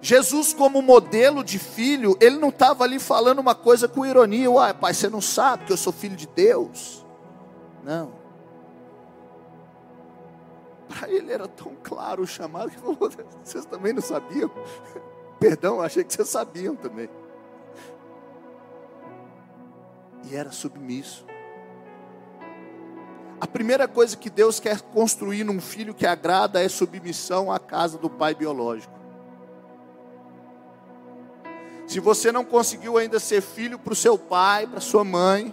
Jesus, 0.00 0.52
como 0.52 0.82
modelo 0.82 1.44
de 1.44 1.60
filho, 1.60 2.16
ele 2.20 2.36
não 2.36 2.48
estava 2.48 2.82
ali 2.82 2.98
falando 2.98 3.38
uma 3.38 3.54
coisa 3.54 3.86
com 3.86 4.04
ironia, 4.04 4.50
uai, 4.50 4.74
pai, 4.74 4.92
você 4.92 5.08
não 5.08 5.20
sabe 5.20 5.64
que 5.64 5.72
eu 5.72 5.76
sou 5.76 5.92
filho 5.92 6.16
de 6.16 6.26
Deus? 6.26 7.06
Não. 7.84 8.12
Para 10.88 11.08
ele 11.08 11.32
era 11.32 11.46
tão 11.46 11.76
claro 11.80 12.24
o 12.24 12.26
chamado 12.26 12.70
que 12.70 12.78
vocês 13.44 13.64
também 13.64 13.92
não 13.92 14.02
sabiam? 14.02 14.50
Perdão, 15.42 15.80
achei 15.80 16.04
que 16.04 16.14
vocês 16.14 16.28
sabiam 16.28 16.76
também. 16.76 17.08
E 20.30 20.36
era 20.36 20.52
submisso. 20.52 21.26
A 23.40 23.46
primeira 23.48 23.88
coisa 23.88 24.16
que 24.16 24.30
Deus 24.30 24.60
quer 24.60 24.80
construir 24.80 25.42
num 25.42 25.60
filho 25.60 25.92
que 25.92 26.06
agrada 26.06 26.62
é 26.62 26.68
submissão 26.68 27.50
à 27.50 27.58
casa 27.58 27.98
do 27.98 28.08
pai 28.08 28.36
biológico. 28.36 28.94
Se 31.88 31.98
você 31.98 32.30
não 32.30 32.44
conseguiu 32.44 32.96
ainda 32.96 33.18
ser 33.18 33.40
filho 33.40 33.80
para 33.80 33.94
o 33.94 33.96
seu 33.96 34.16
pai, 34.16 34.68
para 34.68 34.78
sua 34.78 35.02
mãe, 35.02 35.52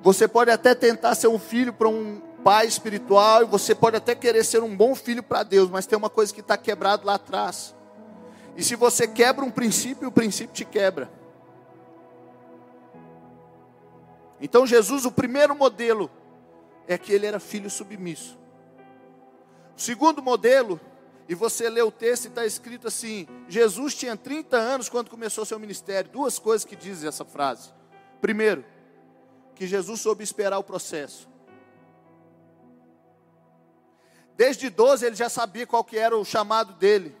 você 0.00 0.28
pode 0.28 0.52
até 0.52 0.72
tentar 0.72 1.16
ser 1.16 1.26
um 1.26 1.38
filho 1.38 1.72
para 1.72 1.88
um 1.88 2.22
pai 2.44 2.66
espiritual 2.66 3.42
e 3.42 3.46
você 3.46 3.74
pode 3.74 3.96
até 3.96 4.14
querer 4.14 4.44
ser 4.44 4.62
um 4.62 4.76
bom 4.76 4.94
filho 4.94 5.22
para 5.22 5.42
Deus, 5.42 5.70
mas 5.70 5.86
tem 5.86 5.96
uma 5.96 6.10
coisa 6.10 6.32
que 6.32 6.40
está 6.40 6.58
quebrado 6.58 7.06
lá 7.06 7.14
atrás. 7.14 7.74
E 8.54 8.62
se 8.62 8.76
você 8.76 9.08
quebra 9.08 9.42
um 9.42 9.50
princípio, 9.50 10.08
o 10.08 10.12
princípio 10.12 10.54
te 10.54 10.64
quebra. 10.64 11.10
Então 14.38 14.66
Jesus, 14.66 15.06
o 15.06 15.10
primeiro 15.10 15.56
modelo 15.56 16.10
é 16.86 16.98
que 16.98 17.12
ele 17.14 17.24
era 17.24 17.40
filho 17.40 17.70
submisso. 17.70 18.38
O 19.74 19.80
segundo 19.80 20.22
modelo, 20.22 20.78
e 21.26 21.34
você 21.34 21.70
lê 21.70 21.80
o 21.80 21.90
texto 21.90 22.26
e 22.26 22.28
está 22.28 22.44
escrito 22.44 22.86
assim: 22.86 23.26
Jesus 23.48 23.94
tinha 23.94 24.16
30 24.16 24.56
anos 24.56 24.90
quando 24.90 25.08
começou 25.08 25.46
seu 25.46 25.58
ministério. 25.58 26.10
Duas 26.10 26.38
coisas 26.38 26.64
que 26.64 26.76
dizem 26.76 27.08
essa 27.08 27.24
frase. 27.24 27.70
Primeiro, 28.20 28.64
que 29.54 29.66
Jesus 29.66 30.00
soube 30.00 30.22
esperar 30.22 30.58
o 30.58 30.64
processo. 30.64 31.33
Desde 34.36 34.68
12 34.68 35.06
ele 35.06 35.16
já 35.16 35.28
sabia 35.28 35.66
qual 35.66 35.84
que 35.84 35.96
era 35.96 36.16
o 36.16 36.24
chamado 36.24 36.72
dele. 36.74 37.16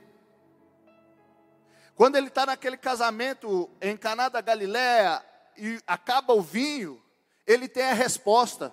Quando 1.94 2.16
ele 2.16 2.26
está 2.26 2.44
naquele 2.44 2.76
casamento 2.76 3.70
em 3.80 3.96
Caná 3.96 4.28
da 4.28 4.40
Galiléia 4.40 5.24
e 5.56 5.80
acaba 5.86 6.34
o 6.34 6.42
vinho, 6.42 7.00
ele 7.46 7.68
tem 7.68 7.84
a 7.84 7.92
resposta. 7.92 8.72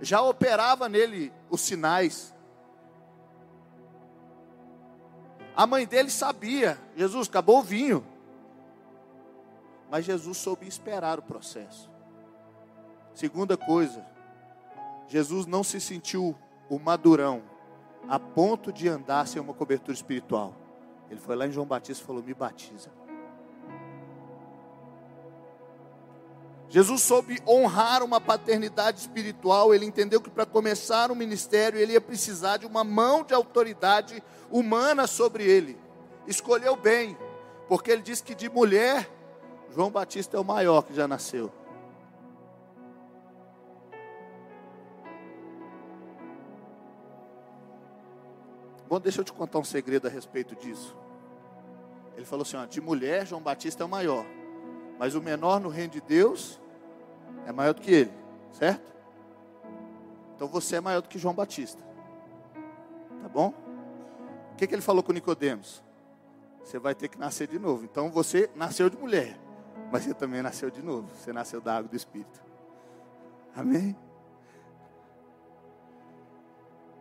Já 0.00 0.22
operava 0.22 0.88
nele 0.88 1.30
os 1.50 1.60
sinais. 1.60 2.34
A 5.54 5.66
mãe 5.66 5.86
dele 5.86 6.10
sabia, 6.10 6.78
Jesus 6.96 7.28
acabou 7.28 7.58
o 7.58 7.62
vinho. 7.62 8.06
Mas 9.90 10.06
Jesus 10.06 10.38
soube 10.38 10.66
esperar 10.66 11.18
o 11.18 11.22
processo. 11.22 11.90
Segunda 13.12 13.56
coisa, 13.56 14.06
Jesus 15.08 15.44
não 15.44 15.64
se 15.64 15.80
sentiu 15.80 16.36
o 16.70 16.78
madurão 16.78 17.57
a 18.08 18.18
ponto 18.18 18.72
de 18.72 18.88
andar 18.88 19.26
sem 19.28 19.40
uma 19.40 19.52
cobertura 19.52 19.92
espiritual. 19.92 20.54
Ele 21.10 21.20
foi 21.20 21.36
lá 21.36 21.46
em 21.46 21.52
João 21.52 21.66
Batista 21.66 22.02
e 22.02 22.06
falou: 22.06 22.22
Me 22.22 22.34
batiza. 22.34 22.90
Jesus 26.70 27.02
soube 27.02 27.40
honrar 27.46 28.02
uma 28.02 28.20
paternidade 28.20 29.00
espiritual. 29.00 29.74
Ele 29.74 29.86
entendeu 29.86 30.20
que 30.20 30.28
para 30.28 30.44
começar 30.44 31.10
um 31.10 31.14
ministério 31.14 31.78
ele 31.78 31.94
ia 31.94 32.00
precisar 32.00 32.58
de 32.58 32.66
uma 32.66 32.84
mão 32.84 33.24
de 33.24 33.32
autoridade 33.32 34.22
humana 34.50 35.06
sobre 35.06 35.44
ele. 35.44 35.78
Escolheu 36.26 36.76
bem, 36.76 37.16
porque 37.68 37.90
ele 37.90 38.02
disse 38.02 38.22
que 38.22 38.34
de 38.34 38.50
mulher, 38.50 39.10
João 39.74 39.90
Batista 39.90 40.36
é 40.36 40.40
o 40.40 40.44
maior 40.44 40.82
que 40.82 40.94
já 40.94 41.08
nasceu. 41.08 41.50
Bom, 48.88 48.98
deixa 48.98 49.20
eu 49.20 49.24
te 49.24 49.32
contar 49.32 49.58
um 49.58 49.64
segredo 49.64 50.06
a 50.06 50.10
respeito 50.10 50.56
disso. 50.56 50.96
Ele 52.16 52.24
falou 52.24 52.42
assim: 52.42 52.56
ó, 52.56 52.64
de 52.64 52.80
mulher, 52.80 53.26
João 53.26 53.42
Batista 53.42 53.82
é 53.82 53.86
o 53.86 53.88
maior, 53.88 54.24
mas 54.98 55.14
o 55.14 55.20
menor 55.20 55.60
no 55.60 55.68
reino 55.68 55.92
de 55.92 56.00
Deus 56.00 56.58
é 57.46 57.52
maior 57.52 57.74
do 57.74 57.82
que 57.82 57.90
ele, 57.90 58.12
certo? 58.52 58.90
Então 60.34 60.48
você 60.48 60.76
é 60.76 60.80
maior 60.80 61.02
do 61.02 61.08
que 61.08 61.18
João 61.18 61.34
Batista, 61.34 61.82
tá 63.22 63.28
bom? 63.28 63.52
O 64.52 64.56
que, 64.56 64.66
que 64.66 64.74
ele 64.74 64.82
falou 64.82 65.02
com 65.02 65.12
Nicodemos? 65.12 65.82
Você 66.64 66.78
vai 66.78 66.94
ter 66.94 67.08
que 67.08 67.18
nascer 67.18 67.46
de 67.46 67.58
novo. 67.58 67.84
Então 67.84 68.10
você 68.10 68.50
nasceu 68.56 68.90
de 68.90 68.96
mulher, 68.96 69.38
mas 69.92 70.04
você 70.04 70.14
também 70.14 70.42
nasceu 70.42 70.70
de 70.70 70.82
novo. 70.82 71.08
Você 71.14 71.32
nasceu 71.32 71.60
da 71.60 71.76
água 71.76 71.88
do 71.88 71.96
Espírito. 71.96 72.42
Amém? 73.54 73.96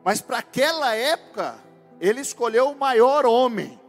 Mas 0.04 0.22
para 0.22 0.38
aquela 0.38 0.96
época, 0.96 1.67
ele 2.00 2.22
escolheu 2.22 2.70
o 2.70 2.78
maior 2.78 3.26
homem. 3.26 3.80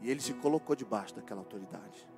E 0.00 0.10
ele 0.10 0.20
se 0.20 0.34
colocou 0.34 0.74
debaixo 0.74 1.14
daquela 1.14 1.40
autoridade. 1.40 2.08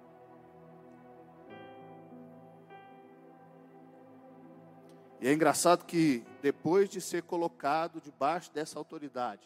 E 5.20 5.28
é 5.28 5.32
engraçado 5.32 5.84
que 5.84 6.22
depois 6.42 6.88
de 6.88 7.00
ser 7.00 7.22
colocado 7.22 8.00
debaixo 8.00 8.50
dessa 8.52 8.78
autoridade, 8.78 9.42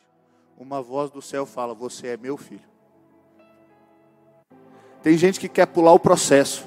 uma 0.57 0.83
voz 0.83 1.11
do 1.11 1.23
céu 1.23 1.47
fala: 1.47 1.75
Você 1.75 2.09
é 2.09 2.17
meu 2.17 2.37
filho. 2.37 2.69
Tem 5.03 5.17
gente 5.17 5.38
que 5.38 5.49
quer 5.49 5.67
pular 5.67 5.93
o 5.93 6.00
processo, 6.00 6.67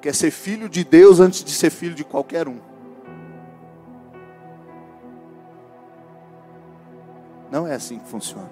quer 0.00 0.14
ser 0.14 0.30
filho 0.30 0.68
de 0.68 0.84
Deus 0.84 1.20
antes 1.20 1.44
de 1.44 1.52
ser 1.52 1.70
filho 1.70 1.94
de 1.94 2.04
qualquer 2.04 2.48
um. 2.48 2.75
Não 7.50 7.66
é 7.66 7.74
assim 7.74 7.98
que 7.98 8.08
funciona. 8.08 8.50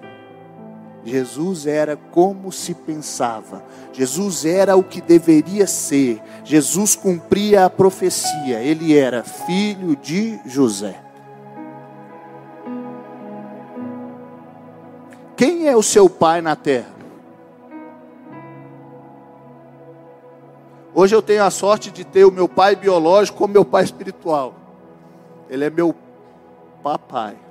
Jesus 1.03 1.67
era 1.67 1.95
como 1.95 2.51
se 2.51 2.73
pensava, 2.73 3.63
Jesus 3.93 4.43
era 4.43 4.75
o 4.75 4.83
que 4.83 4.99
deveria 4.99 5.67
ser, 5.67 6.19
Jesus 6.43 6.95
cumpria 6.95 7.65
a 7.65 7.69
profecia, 7.69 8.59
ele 8.59 8.97
era 8.97 9.23
filho 9.23 9.95
de 9.95 10.39
José. 10.47 10.99
Quem 15.37 15.67
é 15.67 15.75
o 15.75 15.83
seu 15.83 16.09
pai 16.09 16.41
na 16.41 16.55
terra? 16.55 16.95
Hoje 20.91 21.13
eu 21.13 21.21
tenho 21.21 21.43
a 21.43 21.51
sorte 21.51 21.91
de 21.91 22.05
ter 22.05 22.23
o 22.23 22.31
meu 22.31 22.47
pai 22.47 22.75
biológico 22.75 23.37
como 23.37 23.53
meu 23.53 23.65
pai 23.65 23.83
espiritual. 23.83 24.55
Ele 25.49 25.65
é 25.65 25.69
meu 25.69 25.93
papai. 26.81 27.44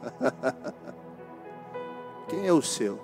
Quem 2.28 2.46
é 2.46 2.52
o 2.52 2.62
seu? 2.62 3.00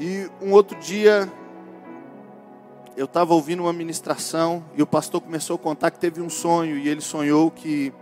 E 0.00 0.30
um 0.40 0.52
outro 0.52 0.78
dia, 0.78 1.30
eu 2.96 3.04
estava 3.04 3.34
ouvindo 3.34 3.64
uma 3.64 3.72
ministração 3.72 4.64
e 4.76 4.82
o 4.82 4.86
pastor 4.86 5.20
começou 5.20 5.56
a 5.56 5.58
contar 5.58 5.90
que 5.90 5.98
teve 5.98 6.20
um 6.20 6.30
sonho 6.30 6.78
e 6.78 6.88
ele 6.88 7.00
sonhou 7.00 7.50
que 7.50 7.92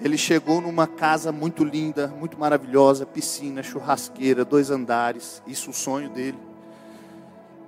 ele 0.00 0.16
chegou 0.16 0.60
numa 0.60 0.86
casa 0.86 1.30
muito 1.30 1.64
linda, 1.64 2.08
muito 2.08 2.38
maravilhosa, 2.38 3.04
piscina, 3.04 3.62
churrasqueira, 3.62 4.44
dois 4.44 4.70
andares, 4.70 5.42
isso 5.46 5.70
o 5.70 5.74
sonho 5.74 6.08
dele. 6.08 6.38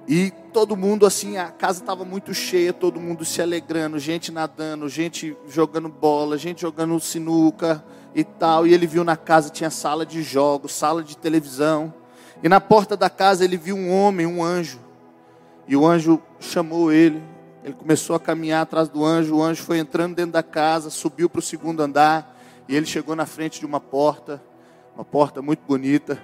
E 0.06 0.32
todo 0.52 0.76
mundo 0.76 1.06
assim, 1.06 1.36
a 1.36 1.48
casa 1.48 1.80
estava 1.80 2.04
muito 2.04 2.34
cheia, 2.34 2.72
todo 2.72 3.00
mundo 3.00 3.24
se 3.24 3.40
alegrando, 3.40 3.98
gente 3.98 4.32
nadando, 4.32 4.88
gente 4.88 5.36
jogando 5.48 5.88
bola, 5.88 6.36
gente 6.36 6.62
jogando 6.62 6.98
sinuca 6.98 7.84
e 8.14 8.24
tal. 8.24 8.66
E 8.66 8.74
ele 8.74 8.86
viu 8.86 9.04
na 9.04 9.16
casa 9.16 9.48
tinha 9.48 9.70
sala 9.70 10.04
de 10.04 10.22
jogos, 10.22 10.72
sala 10.72 11.02
de 11.02 11.16
televisão. 11.16 11.94
E 12.42 12.48
na 12.48 12.60
porta 12.60 12.96
da 12.96 13.08
casa 13.08 13.44
ele 13.44 13.56
viu 13.56 13.76
um 13.76 13.90
homem, 13.92 14.26
um 14.26 14.42
anjo. 14.42 14.80
E 15.68 15.76
o 15.76 15.86
anjo 15.86 16.20
chamou 16.40 16.92
ele. 16.92 17.22
Ele 17.62 17.74
começou 17.74 18.16
a 18.16 18.20
caminhar 18.20 18.62
atrás 18.62 18.88
do 18.88 19.04
anjo. 19.04 19.36
O 19.36 19.42
anjo 19.42 19.62
foi 19.62 19.78
entrando 19.78 20.16
dentro 20.16 20.32
da 20.32 20.42
casa, 20.42 20.90
subiu 20.90 21.30
para 21.30 21.38
o 21.38 21.42
segundo 21.42 21.80
andar. 21.80 22.36
E 22.68 22.74
ele 22.74 22.86
chegou 22.86 23.14
na 23.14 23.26
frente 23.26 23.60
de 23.60 23.66
uma 23.66 23.78
porta, 23.78 24.42
uma 24.96 25.04
porta 25.04 25.40
muito 25.40 25.60
bonita. 25.64 26.20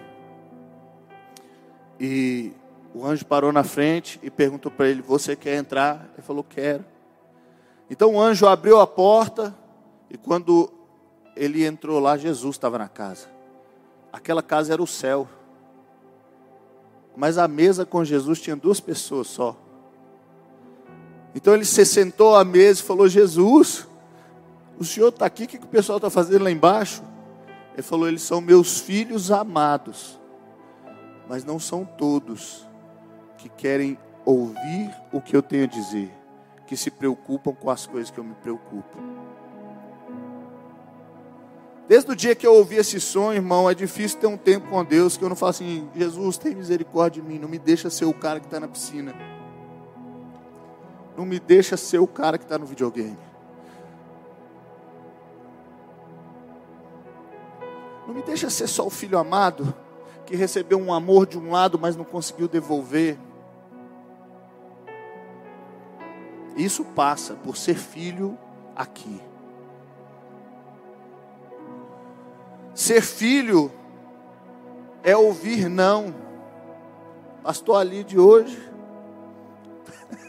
E 2.01 2.53
o 2.95 3.07
anjo 3.07 3.25
parou 3.25 3.53
na 3.53 3.63
frente 3.63 4.19
e 4.23 4.31
perguntou 4.31 4.71
para 4.71 4.89
ele: 4.89 5.03
Você 5.03 5.37
quer 5.37 5.57
entrar? 5.57 6.09
Ele 6.15 6.23
falou: 6.23 6.43
Quero. 6.43 6.85
Então 7.91 8.15
o 8.15 8.21
anjo 8.21 8.47
abriu 8.47 8.81
a 8.81 8.87
porta 8.87 9.55
e 10.11 10.17
quando 10.17 10.71
ele 11.37 11.65
entrou 11.65 11.99
lá, 11.99 12.17
Jesus 12.17 12.57
estava 12.57 12.79
na 12.79 12.89
casa. 12.89 13.29
Aquela 14.13 14.43
casa 14.43 14.73
era 14.73 14.83
o 14.83 14.87
céu. 14.87 15.29
Mas 17.17 17.39
a 17.39 17.49
mesa 17.49 17.85
com 17.85 18.05
Jesus 18.05 18.41
tinha 18.41 18.57
duas 18.57 18.81
pessoas 18.81 19.27
só. 19.27 19.57
Então 21.35 21.55
ele 21.55 21.65
se 21.65 21.85
sentou 21.85 22.37
à 22.37 22.45
mesa 22.45 22.81
e 22.81 22.85
falou: 22.85 23.09
Jesus, 23.09 23.87
o 24.79 24.85
senhor 24.85 25.09
está 25.09 25.27
aqui, 25.27 25.45
o 25.45 25.49
que, 25.49 25.57
o 25.57 25.67
pessoal 25.67 25.99
está 25.99 26.09
fazendo 26.09 26.45
lá 26.45 26.51
embaixo? 26.51 27.03
Ele 27.75 27.83
falou: 27.83 28.09
Eles 28.09 28.23
são 28.23 28.41
meus 28.41 28.81
filhos 28.81 29.31
amados, 29.31 30.19
mas 31.29 31.45
não 31.45 31.59
são 31.59 31.85
todos 31.85 32.68
que 33.39 33.49
querem 33.49 33.97
ouvir 34.25 34.95
o 35.13 35.21
que 35.21 35.35
eu 35.35 35.43
tenho 35.43 35.65
a 35.65 35.67
dizer, 35.67 36.13
que 36.67 36.77
se 36.77 36.91
preocupam 36.91 37.55
com 37.55 37.71
as 37.71 37.87
coisas 37.87 38.11
que 38.11 38.19
eu 38.19 38.25
me 38.25 38.35
preocupo. 38.35 38.99
Desde 41.89 42.11
o 42.11 42.15
dia 42.15 42.35
que 42.35 42.47
eu 42.47 42.53
ouvi 42.55 42.77
esse 42.77 43.01
sonho, 43.01 43.39
irmão, 43.39 43.71
é 43.71 43.75
difícil 43.75 44.19
ter 44.19 44.27
um 44.27 44.37
tempo 44.37 44.69
com 44.69 44.85
Deus 44.85 45.17
que 45.17 45.25
eu 45.25 45.29
não 45.31 45.37
falo 45.37 45.51
assim: 45.51 45.89
Jesus, 45.97 46.37
tem 46.37 46.55
misericórdia 46.55 47.23
de 47.23 47.27
mim, 47.27 47.39
não 47.39 47.49
me 47.49 47.59
deixa 47.59 47.89
ser 47.89 48.05
o 48.05 48.13
cara 48.13 48.39
que 48.41 48.47
está 48.47 48.61
na 48.61 48.69
piscina, 48.69 49.15
não 51.17 51.25
me 51.25 51.41
deixa 51.41 51.79
ser 51.79 51.99
o 51.99 52.07
cara 52.07 52.37
que 52.37 52.45
está 52.45 52.59
no 52.59 52.67
videogame. 52.67 53.17
Não 58.07 58.15
me 58.15 58.23
deixa 58.23 58.51
ser 58.51 58.67
só 58.67 58.87
o 58.87 58.91
filho 58.91 59.19
amado 59.19 59.75
que 60.25 60.37
recebeu 60.37 60.79
um 60.79 60.93
amor 60.93 61.27
de 61.27 61.39
um 61.39 61.51
lado, 61.51 61.79
mas 61.79 61.97
não 61.97 62.05
conseguiu 62.05 62.49
devolver. 62.49 63.19
Isso 66.59 66.85
passa 66.85 67.37
por 67.37 67.57
ser 67.57 67.77
filho 67.77 68.37
aqui. 68.75 69.23
Ser 72.75 73.01
filho 73.01 73.71
é 75.05 75.17
ouvir 75.17 75.69
não. 75.69 76.13
Pastor 77.45 77.77
ali 77.77 78.03
de 78.03 78.19
hoje. 78.19 78.61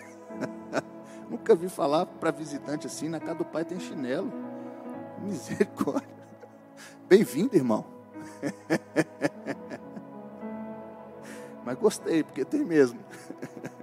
Nunca 1.27 1.55
vi 1.55 1.67
falar 1.67 2.05
para 2.05 2.29
visitante 2.29 2.85
assim, 2.85 3.09
na 3.09 3.19
casa 3.19 3.39
do 3.39 3.45
pai 3.45 3.65
tem 3.65 3.79
chinelo. 3.79 4.31
Misericórdia. 5.23 6.07
Bem-vindo, 7.07 7.55
irmão. 7.55 7.83
Mas 11.65 11.75
gostei, 11.75 12.23
porque 12.23 12.45
tem 12.45 12.63
mesmo. 12.63 12.99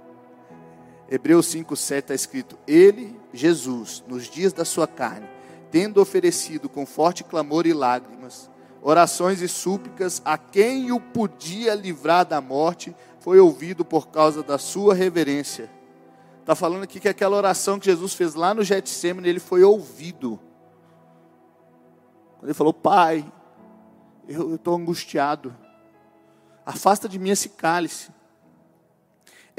Hebreus 1.09 1.47
5,7 1.47 1.97
está 1.99 2.13
escrito: 2.13 2.57
Ele, 2.67 3.19
Jesus, 3.33 4.03
nos 4.07 4.29
dias 4.29 4.53
da 4.53 4.65
sua 4.65 4.87
carne, 4.87 5.27
tendo 5.71 6.01
oferecido 6.01 6.67
com 6.67 6.85
forte 6.85 7.23
clamor 7.23 7.65
e 7.65 7.73
lágrimas, 7.73 8.49
orações 8.81 9.41
e 9.41 9.47
súplicas 9.47 10.21
a 10.25 10.37
quem 10.37 10.91
o 10.91 10.99
podia 10.99 11.73
livrar 11.73 12.25
da 12.25 12.41
morte, 12.41 12.95
foi 13.19 13.39
ouvido 13.39 13.83
por 13.83 14.07
causa 14.07 14.43
da 14.43 14.57
sua 14.57 14.93
reverência. 14.93 15.69
Está 16.41 16.55
falando 16.55 16.83
aqui 16.83 16.99
que 16.99 17.09
aquela 17.09 17.35
oração 17.35 17.77
que 17.77 17.85
Jesus 17.85 18.13
fez 18.13 18.33
lá 18.33 18.53
no 18.53 18.63
Getsemane, 18.63 19.27
ele 19.27 19.39
foi 19.39 19.63
ouvido. 19.63 20.39
Quando 22.37 22.45
ele 22.45 22.53
falou, 22.53 22.73
Pai, 22.73 23.29
eu 24.27 24.55
estou 24.55 24.75
angustiado, 24.75 25.55
afasta 26.65 27.09
de 27.09 27.19
mim 27.19 27.31
esse 27.31 27.49
cálice. 27.49 28.11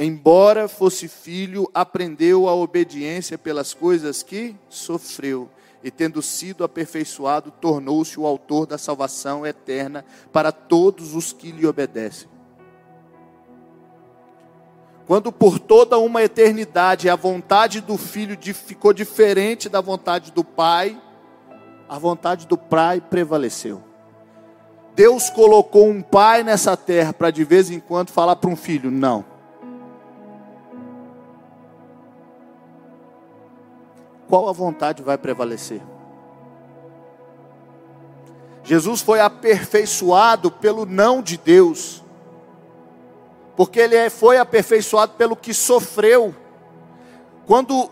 Embora 0.00 0.68
fosse 0.68 1.08
filho, 1.08 1.68
aprendeu 1.74 2.48
a 2.48 2.54
obediência 2.54 3.36
pelas 3.36 3.74
coisas 3.74 4.22
que 4.22 4.54
sofreu, 4.68 5.50
e 5.82 5.90
tendo 5.90 6.22
sido 6.22 6.62
aperfeiçoado, 6.62 7.50
tornou-se 7.50 8.18
o 8.18 8.24
autor 8.24 8.64
da 8.64 8.78
salvação 8.78 9.44
eterna 9.44 10.04
para 10.32 10.52
todos 10.52 11.16
os 11.16 11.32
que 11.32 11.50
lhe 11.50 11.66
obedecem. 11.66 12.28
Quando 15.04 15.32
por 15.32 15.58
toda 15.58 15.98
uma 15.98 16.22
eternidade 16.22 17.08
a 17.08 17.16
vontade 17.16 17.80
do 17.80 17.98
filho 17.98 18.38
ficou 18.54 18.92
diferente 18.92 19.68
da 19.68 19.80
vontade 19.80 20.30
do 20.30 20.44
pai, 20.44 21.00
a 21.88 21.98
vontade 21.98 22.46
do 22.46 22.56
pai 22.56 23.00
prevaleceu. 23.00 23.82
Deus 24.94 25.28
colocou 25.28 25.88
um 25.88 26.02
pai 26.02 26.44
nessa 26.44 26.76
terra 26.76 27.12
para 27.12 27.30
de 27.32 27.42
vez 27.42 27.68
em 27.68 27.80
quando 27.80 28.10
falar 28.10 28.36
para 28.36 28.50
um 28.50 28.56
filho: 28.56 28.90
não 28.90 29.37
qual 34.28 34.48
a 34.48 34.52
vontade 34.52 35.02
vai 35.02 35.16
prevalecer? 35.16 35.80
Jesus 38.62 39.00
foi 39.00 39.18
aperfeiçoado 39.18 40.50
pelo 40.50 40.84
não 40.84 41.22
de 41.22 41.38
Deus, 41.38 42.04
porque 43.56 43.80
ele 43.80 43.96
é, 43.96 44.10
foi 44.10 44.36
aperfeiçoado 44.36 45.14
pelo 45.14 45.34
que 45.34 45.54
sofreu. 45.54 46.34
Quando 47.46 47.90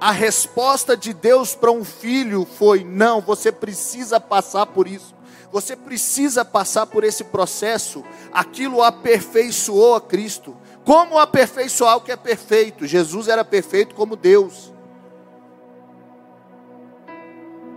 a 0.00 0.10
resposta 0.10 0.96
de 0.96 1.12
Deus 1.12 1.54
para 1.54 1.70
um 1.70 1.84
filho 1.84 2.46
foi: 2.46 2.82
não, 2.84 3.20
você 3.20 3.52
precisa 3.52 4.18
passar 4.18 4.64
por 4.64 4.88
isso, 4.88 5.14
você 5.52 5.76
precisa 5.76 6.42
passar 6.42 6.86
por 6.86 7.04
esse 7.04 7.24
processo, 7.24 8.02
aquilo 8.32 8.82
aperfeiçoou 8.82 9.94
a 9.94 10.00
Cristo. 10.00 10.56
Como 10.86 11.18
aperfeiçoar 11.18 11.98
o 11.98 12.00
que 12.00 12.10
é 12.10 12.16
perfeito? 12.16 12.86
Jesus 12.86 13.28
era 13.28 13.44
perfeito 13.44 13.94
como 13.94 14.16
Deus. 14.16 14.72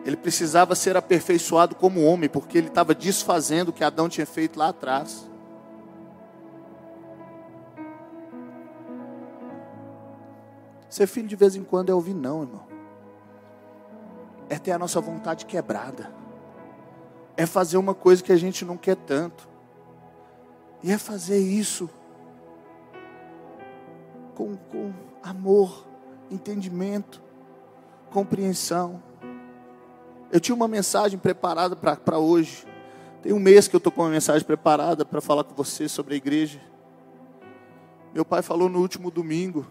Ele 0.04 0.16
precisava 0.18 0.74
ser 0.74 0.98
aperfeiçoado 0.98 1.76
como 1.76 2.04
homem, 2.04 2.30
porque 2.30 2.58
ele 2.58 2.68
estava 2.68 2.96
desfazendo 2.96 3.70
o 3.70 3.74
que 3.74 3.84
Adão 3.84 4.10
tinha 4.10 4.26
feito 4.26 4.58
lá 4.58 4.70
atrás. 4.70 5.30
Ser 10.90 11.08
filho 11.08 11.28
de 11.28 11.36
vez 11.36 11.56
em 11.56 11.64
quando 11.64 11.90
é 11.90 11.94
ouvir 11.94 12.14
não, 12.14 12.42
irmão. 12.42 12.68
É 14.50 14.58
ter 14.58 14.72
a 14.72 14.80
nossa 14.80 15.00
vontade 15.00 15.46
quebrada. 15.46 16.12
É 17.38 17.46
fazer 17.46 17.78
uma 17.78 17.94
coisa 17.94 18.22
que 18.22 18.32
a 18.32 18.38
gente 18.38 18.66
não 18.66 18.76
quer 18.76 18.98
tanto. 18.98 19.48
E 20.84 20.92
é 20.92 20.98
fazer 20.98 21.38
isso 21.38 21.90
com, 24.36 24.58
com 24.58 24.92
amor, 25.24 25.86
entendimento, 26.30 27.22
compreensão. 28.10 29.02
Eu 30.32 30.40
tinha 30.40 30.56
uma 30.56 30.68
mensagem 30.68 31.20
preparada 31.20 31.76
para 31.76 32.18
hoje. 32.18 32.66
Tem 33.22 33.34
um 33.34 33.40
mês 33.40 33.68
que 33.68 33.76
eu 33.76 33.80
estou 33.80 33.92
com 33.92 34.02
uma 34.02 34.10
mensagem 34.10 34.46
preparada 34.48 35.04
para 35.04 35.20
falar 35.20 35.44
com 35.44 35.54
você 35.54 35.90
sobre 35.90 36.14
a 36.14 36.18
igreja. 36.18 36.62
Meu 38.14 38.24
pai 38.24 38.42
falou 38.42 38.70
no 38.70 38.80
último 38.80 39.12
domingo. 39.12 39.68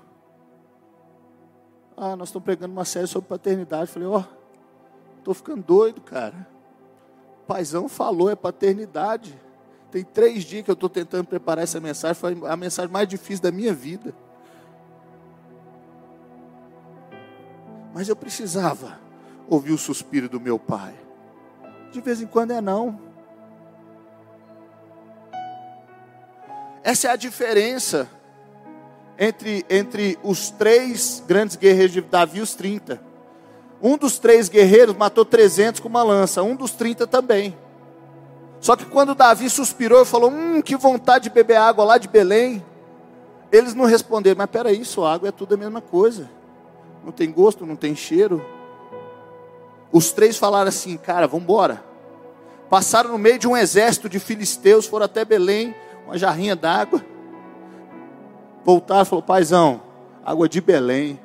Ah, 1.97 2.15
nós 2.15 2.29
estamos 2.29 2.45
pregando 2.45 2.73
uma 2.75 2.85
série 2.85 3.07
sobre 3.07 3.29
paternidade. 3.29 3.91
Falei, 3.91 4.07
ó, 4.07 4.19
oh, 4.21 5.19
estou 5.19 5.33
ficando 5.33 5.63
doido, 5.63 6.03
cara. 6.03 6.47
O 7.43 7.47
paizão 7.47 7.89
falou, 7.89 8.31
é 8.31 8.37
paternidade. 8.37 9.41
Tem 9.91 10.05
três 10.05 10.45
dias 10.45 10.63
que 10.63 10.71
eu 10.71 10.75
estou 10.75 10.91
tentando 10.91 11.25
preparar 11.25 11.65
essa 11.65 11.81
mensagem. 11.81 12.15
Foi 12.15 12.37
a 12.47 12.57
mensagem 12.57 12.93
mais 12.93 13.09
difícil 13.09 13.43
da 13.43 13.51
minha 13.51 13.73
vida. 13.73 14.15
Mas 17.95 18.09
eu 18.11 18.15
precisava 18.15 19.10
ouvir 19.51 19.73
o 19.73 19.79
suspiro 19.79 20.29
do 20.29 20.41
meu 20.41 20.59
pai. 20.59 20.95
De 21.91 22.01
vez 22.01 22.23
em 22.23 22.27
quando 22.27 22.53
é 22.53 22.61
não. 22.61 23.01
Essa 26.85 27.09
é 27.09 27.11
a 27.11 27.17
diferença 27.17 28.09
entre, 29.19 29.67
entre 29.69 30.19
os 30.23 30.51
três 30.51 31.23
grandes 31.27 31.57
guerreiros 31.57 31.93
de 31.93 32.01
Davi, 32.01 32.41
os 32.41 32.55
30. 32.55 33.03
Um 33.83 33.99
dos 33.99 34.19
três 34.19 34.49
guerreiros 34.49 34.97
matou 34.97 35.25
300 35.25 35.81
com 35.81 35.89
uma 35.89 36.03
lança, 36.03 36.43
um 36.43 36.55
dos 36.55 36.71
30 36.71 37.07
também. 37.07 37.57
Só 38.61 38.77
que 38.77 38.85
quando 38.85 39.15
Davi 39.15 39.51
suspirou 39.51 40.03
e 40.03 40.07
falou: 40.07 40.31
Hum, 40.31 40.63
que 40.63 40.77
vontade 40.77 41.25
de 41.25 41.31
beber 41.31 41.57
água 41.57 41.85
lá 41.85 41.99
de 41.99 42.07
Belém. 42.07 42.65
Eles 43.51 43.75
não 43.75 43.85
responderam: 43.85 44.39
Mas 44.39 44.51
peraí, 44.51 44.85
sua 44.85 45.13
água 45.13 45.29
é 45.29 45.33
tudo 45.33 45.55
a 45.55 45.59
mesma 45.59 45.81
coisa. 45.81 46.31
Não 47.05 47.11
tem 47.11 47.33
gosto, 47.33 47.67
não 47.67 47.77
tem 47.77 47.97
cheiro. 47.97 48.45
Os 49.93 50.13
três 50.13 50.37
falaram 50.37 50.69
assim: 50.69 50.97
Cara, 50.97 51.27
vamos 51.27 51.45
embora. 51.45 51.85
Passaram 52.69 53.11
no 53.11 53.19
meio 53.19 53.39
de 53.39 53.49
um 53.49 53.57
exército 53.57 54.09
de 54.09 54.21
filisteus, 54.21 54.87
foram 54.87 55.07
até 55.07 55.25
Belém, 55.25 55.75
uma 56.07 56.17
jarrinha 56.17 56.55
d'água. 56.55 57.05
Voltaram 58.65 59.03
e 59.03 59.07
falou: 59.07 59.23
Paizão, 59.23 59.83
água 60.25 60.49
de 60.49 60.61
Belém. 60.61 61.19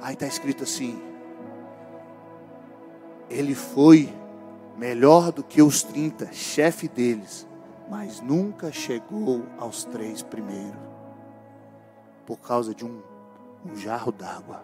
Aí 0.00 0.14
está 0.14 0.26
escrito 0.26 0.62
assim: 0.62 1.00
ele 3.28 3.54
foi 3.54 4.12
melhor 4.76 5.32
do 5.32 5.42
que 5.42 5.60
os 5.60 5.82
30, 5.82 6.32
chefe 6.32 6.88
deles, 6.88 7.46
mas 7.90 8.20
nunca 8.20 8.72
chegou 8.72 9.44
aos 9.58 9.84
três 9.84 10.22
primeiros, 10.22 10.78
por 12.24 12.38
causa 12.38 12.74
de 12.74 12.84
um, 12.84 13.02
um 13.64 13.76
jarro 13.76 14.12
d'água. 14.12 14.62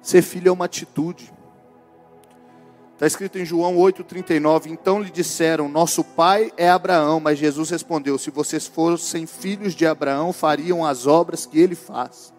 Ser 0.00 0.22
filho 0.22 0.48
é 0.48 0.52
uma 0.52 0.66
atitude. 0.66 1.32
Está 2.94 3.06
escrito 3.06 3.38
em 3.38 3.44
João 3.44 3.76
8,39: 3.76 4.66
Então 4.66 5.02
lhe 5.02 5.10
disseram: 5.10 5.68
Nosso 5.68 6.04
pai 6.04 6.52
é 6.56 6.70
Abraão. 6.70 7.20
Mas 7.20 7.38
Jesus 7.38 7.70
respondeu: 7.70 8.16
Se 8.16 8.30
vocês 8.30 8.66
fossem 8.66 9.26
filhos 9.26 9.74
de 9.74 9.86
Abraão, 9.86 10.32
fariam 10.32 10.84
as 10.84 11.06
obras 11.06 11.44
que 11.44 11.58
ele 11.58 11.74
faz. 11.74 12.32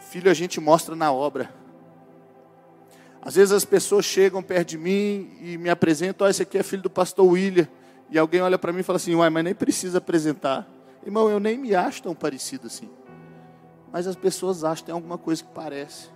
Filho 0.00 0.30
a 0.30 0.34
gente 0.34 0.58
mostra 0.58 0.96
na 0.96 1.12
obra. 1.12 1.52
Às 3.20 3.34
vezes 3.34 3.52
as 3.52 3.64
pessoas 3.64 4.06
chegam 4.06 4.42
perto 4.42 4.68
de 4.68 4.78
mim 4.78 5.36
e 5.42 5.58
me 5.58 5.68
apresentam, 5.68 6.26
oh, 6.26 6.30
esse 6.30 6.42
aqui 6.42 6.56
é 6.56 6.62
filho 6.62 6.82
do 6.82 6.88
pastor 6.88 7.26
William. 7.26 7.68
E 8.10 8.18
alguém 8.18 8.40
olha 8.40 8.58
para 8.58 8.72
mim 8.72 8.80
e 8.80 8.82
fala 8.82 8.96
assim, 8.96 9.14
uai, 9.14 9.28
mas 9.30 9.44
nem 9.44 9.54
precisa 9.54 9.98
apresentar. 9.98 10.66
Irmão, 11.04 11.28
eu 11.30 11.38
nem 11.38 11.58
me 11.58 11.74
acho 11.74 12.02
tão 12.02 12.14
parecido 12.14 12.66
assim. 12.66 12.90
Mas 13.92 14.06
as 14.06 14.16
pessoas 14.16 14.64
acham 14.64 14.76
que 14.76 14.84
tem 14.84 14.94
alguma 14.94 15.18
coisa 15.18 15.42
que 15.42 15.50
parece. 15.50 16.08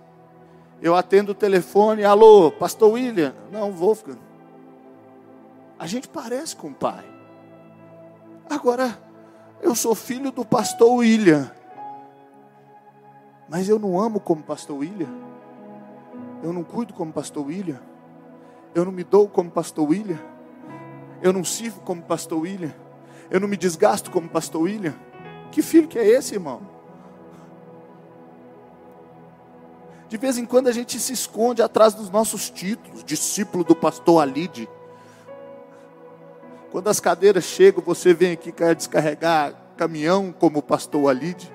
Eu 0.81 0.95
atendo 0.95 1.31
o 1.31 1.35
telefone, 1.35 2.03
alô, 2.03 2.51
pastor 2.51 2.91
William. 2.91 3.33
Não, 3.51 3.71
Wolfgang. 3.71 4.19
A 5.79 5.87
gente 5.87 6.07
parece 6.07 6.55
com 6.55 6.67
o 6.67 6.73
pai. 6.73 7.05
Agora, 8.49 8.97
eu 9.61 9.75
sou 9.75 9.95
filho 9.95 10.31
do 10.31 10.43
pastor 10.43 10.91
William. 10.95 11.51
Mas 13.49 13.69
eu 13.69 13.79
não 13.79 13.99
amo 13.99 14.19
como 14.19 14.43
pastor 14.43 14.77
William. 14.77 15.09
Eu 16.43 16.51
não 16.51 16.63
cuido 16.63 16.93
como 16.93 17.13
pastor 17.13 17.45
William. 17.45 17.79
Eu 18.75 18.83
não 18.83 18.91
me 18.91 19.03
dou 19.03 19.27
como 19.27 19.49
pastor 19.49 19.87
William. 19.87 20.19
Eu 21.23 21.31
não 21.31 21.43
sirvo 21.43 21.79
como 21.79 22.01
pastor 22.01 22.41
William. 22.41 22.75
Eu 23.31 23.39
não 23.39 23.47
me 23.47 23.57
desgasto 23.57 24.11
como 24.11 24.27
pastor 24.29 24.63
William. 24.63 24.93
Que 25.51 25.61
filho 25.61 25.87
que 25.87 25.97
é 25.97 26.05
esse, 26.05 26.35
irmão? 26.35 26.61
De 30.09 30.17
vez 30.17 30.37
em 30.37 30.45
quando 30.45 30.67
a 30.67 30.71
gente 30.71 30.99
se 30.99 31.13
esconde 31.13 31.61
atrás 31.61 31.93
dos 31.93 32.09
nossos 32.09 32.49
títulos, 32.49 33.03
discípulo 33.03 33.63
do 33.63 33.75
pastor 33.75 34.21
Alide. 34.21 34.69
Quando 36.71 36.89
as 36.89 36.99
cadeiras 36.99 37.45
chegam, 37.45 37.81
você 37.81 38.13
vem 38.13 38.33
aqui 38.33 38.51
quer 38.51 38.75
descarregar 38.75 39.53
caminhão 39.77 40.31
como 40.31 40.59
o 40.59 40.61
pastor 40.61 41.09
Alide 41.09 41.51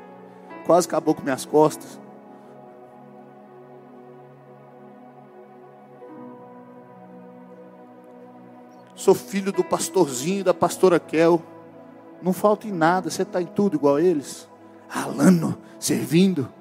quase 0.69 0.87
acabou 0.87 1.15
com 1.15 1.23
minhas 1.23 1.47
costas. 1.47 1.99
Sou 8.99 9.15
filho 9.15 9.53
do 9.53 9.63
pastorzinho 9.63 10.43
da 10.43 10.53
pastora 10.53 10.99
Kel. 10.99 11.41
Não 12.21 12.33
falta 12.33 12.67
em 12.67 12.73
nada, 12.73 13.09
você 13.09 13.23
está 13.23 13.41
em 13.41 13.47
tudo 13.47 13.77
igual 13.77 13.95
a 13.95 14.03
eles. 14.03 14.49
Ralando, 14.89 15.57
servindo. 15.79 16.53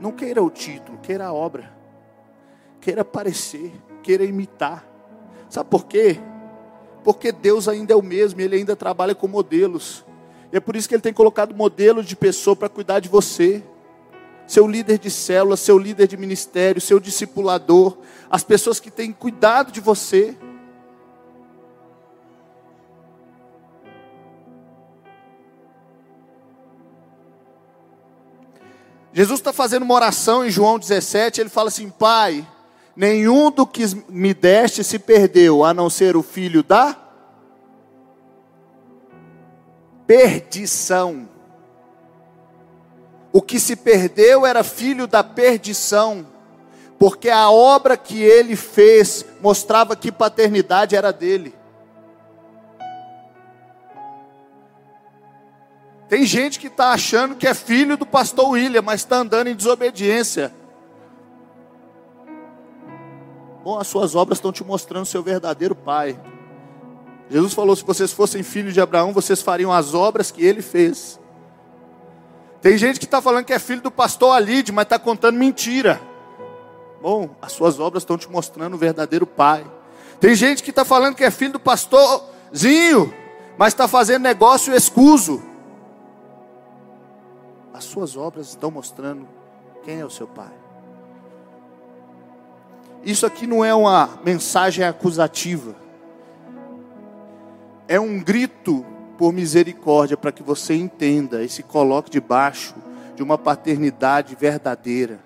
Não 0.00 0.10
queira 0.10 0.42
o 0.42 0.50
título, 0.50 0.98
queira 0.98 1.26
a 1.26 1.32
obra. 1.32 1.72
Queira 2.80 3.04
parecer, 3.04 3.72
queira 4.02 4.24
imitar. 4.24 4.84
Sabe 5.48 5.70
por 5.70 5.86
quê? 5.86 6.20
Porque 7.04 7.30
Deus 7.30 7.68
ainda 7.68 7.92
é 7.92 7.96
o 7.96 8.02
mesmo, 8.02 8.40
Ele 8.40 8.56
ainda 8.56 8.74
trabalha 8.74 9.14
com 9.14 9.28
modelos. 9.28 10.04
E 10.52 10.56
é 10.56 10.60
por 10.60 10.74
isso 10.74 10.88
que 10.88 10.96
ele 10.96 11.02
tem 11.02 11.12
colocado 11.12 11.54
modelos 11.54 12.04
de 12.04 12.16
pessoa 12.16 12.56
para 12.56 12.68
cuidar 12.68 12.98
de 12.98 13.08
você. 13.08 13.62
Seu 14.46 14.66
líder 14.66 14.98
de 14.98 15.10
célula, 15.10 15.56
seu 15.56 15.78
líder 15.78 16.06
de 16.06 16.16
ministério, 16.16 16.80
seu 16.80 17.00
discipulador, 17.00 17.96
as 18.30 18.44
pessoas 18.44 18.78
que 18.78 18.90
têm 18.90 19.12
cuidado 19.12 19.72
de 19.72 19.80
você. 19.80 20.36
Jesus 29.12 29.38
está 29.38 29.52
fazendo 29.52 29.84
uma 29.84 29.94
oração 29.94 30.44
em 30.44 30.50
João 30.50 30.76
17, 30.76 31.40
ele 31.40 31.48
fala 31.48 31.68
assim: 31.68 31.88
Pai, 31.88 32.44
nenhum 32.96 33.50
do 33.50 33.64
que 33.64 33.84
me 34.08 34.34
deste 34.34 34.82
se 34.82 34.98
perdeu, 34.98 35.64
a 35.64 35.72
não 35.72 35.88
ser 35.88 36.16
o 36.16 36.22
filho 36.22 36.64
da 36.64 36.96
perdição. 40.06 41.33
O 43.36 43.42
que 43.42 43.58
se 43.58 43.74
perdeu 43.74 44.46
era 44.46 44.62
filho 44.62 45.08
da 45.08 45.24
perdição, 45.24 46.24
porque 47.00 47.28
a 47.28 47.50
obra 47.50 47.96
que 47.96 48.22
ele 48.22 48.54
fez 48.54 49.26
mostrava 49.42 49.96
que 49.96 50.12
paternidade 50.12 50.94
era 50.94 51.12
dele. 51.12 51.52
Tem 56.08 56.24
gente 56.24 56.60
que 56.60 56.68
está 56.68 56.92
achando 56.92 57.34
que 57.34 57.44
é 57.44 57.52
filho 57.54 57.96
do 57.96 58.06
pastor 58.06 58.50
William, 58.50 58.82
mas 58.82 59.00
está 59.00 59.16
andando 59.16 59.48
em 59.48 59.56
desobediência. 59.56 60.54
Bom, 63.64 63.80
as 63.80 63.88
suas 63.88 64.14
obras 64.14 64.38
estão 64.38 64.52
te 64.52 64.62
mostrando 64.62 65.06
seu 65.06 65.24
verdadeiro 65.24 65.74
pai. 65.74 66.16
Jesus 67.28 67.52
falou: 67.52 67.74
se 67.74 67.82
vocês 67.82 68.12
fossem 68.12 68.44
filhos 68.44 68.72
de 68.72 68.80
Abraão, 68.80 69.12
vocês 69.12 69.42
fariam 69.42 69.72
as 69.72 69.92
obras 69.92 70.30
que 70.30 70.44
ele 70.46 70.62
fez. 70.62 71.18
Tem 72.64 72.78
gente 72.78 72.98
que 72.98 73.04
está 73.04 73.20
falando 73.20 73.44
que 73.44 73.52
é 73.52 73.58
filho 73.58 73.82
do 73.82 73.90
pastor 73.90 74.34
Alide, 74.34 74.72
mas 74.72 74.84
está 74.84 74.98
contando 74.98 75.36
mentira. 75.36 76.00
Bom, 77.02 77.28
as 77.42 77.52
suas 77.52 77.78
obras 77.78 78.02
estão 78.02 78.16
te 78.16 78.26
mostrando 78.26 78.72
o 78.72 78.78
verdadeiro 78.78 79.26
pai. 79.26 79.70
Tem 80.18 80.34
gente 80.34 80.62
que 80.62 80.70
está 80.70 80.82
falando 80.82 81.14
que 81.14 81.22
é 81.22 81.30
filho 81.30 81.52
do 81.52 81.60
pastorzinho, 81.60 83.12
mas 83.58 83.74
está 83.74 83.86
fazendo 83.86 84.22
negócio 84.22 84.74
escuso. 84.74 85.42
As 87.74 87.84
suas 87.84 88.16
obras 88.16 88.48
estão 88.48 88.70
mostrando 88.70 89.28
quem 89.82 90.00
é 90.00 90.06
o 90.06 90.10
seu 90.10 90.26
pai. 90.26 90.54
Isso 93.02 93.26
aqui 93.26 93.46
não 93.46 93.62
é 93.62 93.74
uma 93.74 94.08
mensagem 94.24 94.86
acusativa. 94.86 95.76
É 97.86 98.00
um 98.00 98.18
grito 98.18 98.86
por 99.18 99.32
misericórdia 99.32 100.16
para 100.16 100.32
que 100.32 100.42
você 100.42 100.74
entenda 100.74 101.42
e 101.42 101.48
se 101.48 101.62
coloque 101.62 102.10
debaixo 102.10 102.74
de 103.14 103.22
uma 103.22 103.38
paternidade 103.38 104.34
verdadeira. 104.34 105.20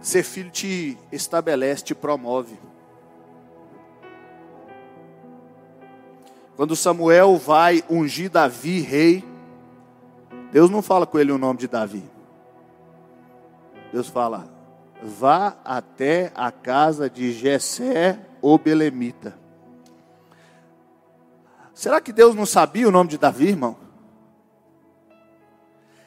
Ser 0.00 0.22
filho 0.22 0.50
te 0.50 0.96
estabelece, 1.10 1.82
te 1.82 1.94
promove. 1.94 2.56
Quando 6.54 6.76
Samuel 6.76 7.36
vai 7.36 7.82
ungir 7.90 8.30
Davi 8.30 8.80
rei, 8.80 9.24
Deus 10.52 10.70
não 10.70 10.80
fala 10.80 11.06
com 11.06 11.18
ele 11.18 11.32
o 11.32 11.38
nome 11.38 11.58
de 11.58 11.68
Davi. 11.68 12.04
Deus 13.92 14.08
fala: 14.08 14.55
vá 15.06 15.56
até 15.64 16.32
a 16.34 16.50
casa 16.50 17.08
de 17.08 17.32
Jessé, 17.32 18.18
o 18.42 18.58
Belemita. 18.58 19.38
Será 21.72 22.00
que 22.00 22.12
Deus 22.12 22.34
não 22.34 22.44
sabia 22.44 22.88
o 22.88 22.90
nome 22.90 23.10
de 23.10 23.18
Davi, 23.18 23.48
irmão? 23.48 23.76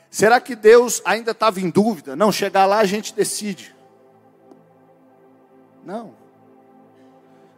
Será 0.10 0.42
que 0.42 0.56
Deus 0.56 1.02
ainda 1.06 1.32
estava 1.32 1.62
em 1.62 1.70
dúvida? 1.70 2.16
Não, 2.16 2.32
chegar 2.32 2.66
lá 2.66 2.80
a 2.80 2.86
gente 2.86 3.14
decide. 3.14 3.76
Não. 5.86 6.14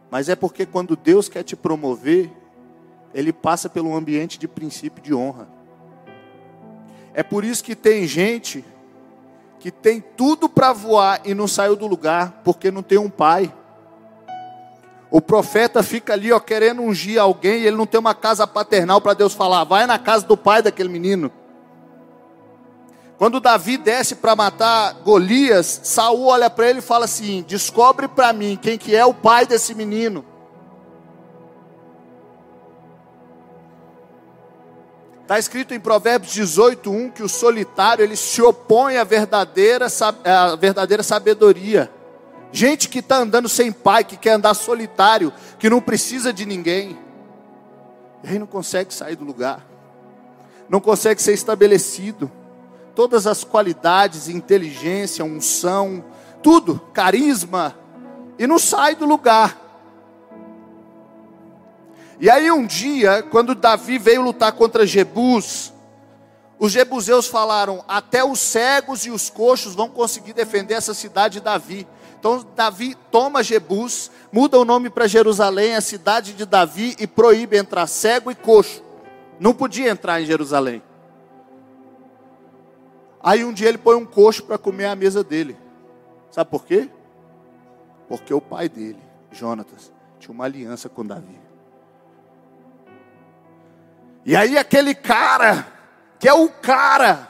Mas 0.09 0.27
é 0.27 0.35
porque 0.35 0.65
quando 0.65 0.95
Deus 0.95 1.29
quer 1.29 1.43
te 1.43 1.55
promover, 1.55 2.29
Ele 3.13 3.31
passa 3.31 3.69
pelo 3.69 3.95
ambiente 3.95 4.37
de 4.37 4.47
princípio 4.47 5.01
de 5.01 5.13
honra. 5.13 5.47
É 7.13 7.23
por 7.23 7.43
isso 7.43 7.63
que 7.63 7.75
tem 7.75 8.05
gente 8.05 8.63
que 9.61 9.69
tem 9.69 10.01
tudo 10.01 10.49
para 10.49 10.73
voar 10.73 11.21
e 11.23 11.35
não 11.35 11.47
saiu 11.47 11.75
do 11.75 11.85
lugar, 11.85 12.41
porque 12.43 12.71
não 12.71 12.81
tem 12.81 12.97
um 12.97 13.11
pai. 13.11 13.53
O 15.11 15.21
profeta 15.21 15.83
fica 15.83 16.13
ali, 16.13 16.31
ó, 16.31 16.39
querendo 16.39 16.81
ungir 16.81 17.21
alguém, 17.21 17.61
e 17.61 17.67
ele 17.67 17.77
não 17.77 17.85
tem 17.85 17.99
uma 17.99 18.15
casa 18.15 18.47
paternal 18.47 18.99
para 18.99 19.13
Deus 19.13 19.35
falar, 19.35 19.63
vai 19.63 19.85
na 19.85 19.99
casa 19.99 20.25
do 20.25 20.35
pai 20.35 20.63
daquele 20.63 20.89
menino. 20.89 21.31
Quando 23.19 23.39
Davi 23.39 23.77
desce 23.77 24.15
para 24.15 24.35
matar 24.35 24.93
Golias, 25.03 25.81
Saul 25.83 26.25
olha 26.25 26.49
para 26.49 26.67
ele 26.67 26.79
e 26.79 26.81
fala 26.81 27.05
assim: 27.05 27.45
"Descobre 27.47 28.07
para 28.07 28.33
mim 28.33 28.57
quem 28.59 28.79
que 28.79 28.95
é 28.95 29.05
o 29.05 29.13
pai 29.13 29.45
desse 29.45 29.75
menino". 29.75 30.25
Está 35.31 35.39
escrito 35.39 35.73
em 35.73 35.79
Provérbios 35.79 36.33
18:1 36.33 37.09
que 37.09 37.23
o 37.23 37.29
solitário 37.29 38.03
ele 38.03 38.17
se 38.17 38.41
opõe 38.41 38.97
à 38.97 39.05
verdadeira, 39.05 39.87
à 40.25 40.57
verdadeira 40.57 41.01
sabedoria. 41.03 41.89
Gente 42.51 42.89
que 42.89 42.99
está 42.99 43.19
andando 43.19 43.47
sem 43.47 43.71
pai, 43.71 44.03
que 44.03 44.17
quer 44.17 44.31
andar 44.31 44.53
solitário, 44.53 45.31
que 45.57 45.69
não 45.69 45.79
precisa 45.79 46.33
de 46.33 46.45
ninguém, 46.45 46.99
e 48.21 48.27
aí 48.27 48.37
não 48.37 48.45
consegue 48.45 48.93
sair 48.93 49.15
do 49.15 49.23
lugar, 49.23 49.65
não 50.67 50.81
consegue 50.81 51.21
ser 51.21 51.31
estabelecido. 51.31 52.29
Todas 52.93 53.25
as 53.25 53.41
qualidades, 53.41 54.27
inteligência, 54.27 55.23
unção, 55.23 56.03
tudo, 56.43 56.77
carisma, 56.93 57.73
e 58.37 58.45
não 58.45 58.59
sai 58.59 58.95
do 58.95 59.05
lugar. 59.05 59.70
E 62.21 62.29
aí 62.29 62.51
um 62.51 62.67
dia, 62.67 63.23
quando 63.23 63.55
Davi 63.55 63.97
veio 63.97 64.21
lutar 64.21 64.51
contra 64.51 64.85
Jebus, 64.85 65.73
os 66.59 66.71
jebuseus 66.71 67.25
falaram: 67.25 67.83
até 67.87 68.23
os 68.23 68.39
cegos 68.39 69.07
e 69.07 69.09
os 69.09 69.31
coxos 69.31 69.73
vão 69.73 69.89
conseguir 69.89 70.31
defender 70.31 70.75
essa 70.75 70.93
cidade 70.93 71.39
de 71.39 71.41
Davi. 71.41 71.87
Então 72.19 72.45
Davi 72.55 72.93
toma 73.09 73.41
Jebus, 73.41 74.11
muda 74.31 74.59
o 74.59 74.63
nome 74.63 74.87
para 74.87 75.07
Jerusalém, 75.07 75.75
a 75.75 75.81
cidade 75.81 76.33
de 76.33 76.45
Davi, 76.45 76.95
e 76.99 77.07
proíbe 77.07 77.57
entrar 77.57 77.87
cego 77.87 78.29
e 78.29 78.35
coxo. 78.35 78.83
Não 79.39 79.51
podia 79.51 79.89
entrar 79.89 80.21
em 80.21 80.25
Jerusalém. 80.27 80.83
Aí 83.19 83.43
um 83.43 83.51
dia 83.51 83.67
ele 83.67 83.79
põe 83.79 83.95
um 83.95 84.05
coxo 84.05 84.43
para 84.43 84.59
comer 84.59 84.85
à 84.85 84.95
mesa 84.95 85.23
dele. 85.23 85.57
Sabe 86.29 86.51
por 86.51 86.65
quê? 86.67 86.87
Porque 88.07 88.31
o 88.31 88.39
pai 88.39 88.69
dele, 88.69 89.01
Jonatas, 89.31 89.91
tinha 90.19 90.31
uma 90.31 90.45
aliança 90.45 90.87
com 90.87 91.03
Davi. 91.03 91.40
E 94.25 94.35
aí 94.35 94.57
aquele 94.57 94.93
cara, 94.93 95.67
que 96.19 96.27
é 96.27 96.33
o 96.33 96.49
cara, 96.49 97.27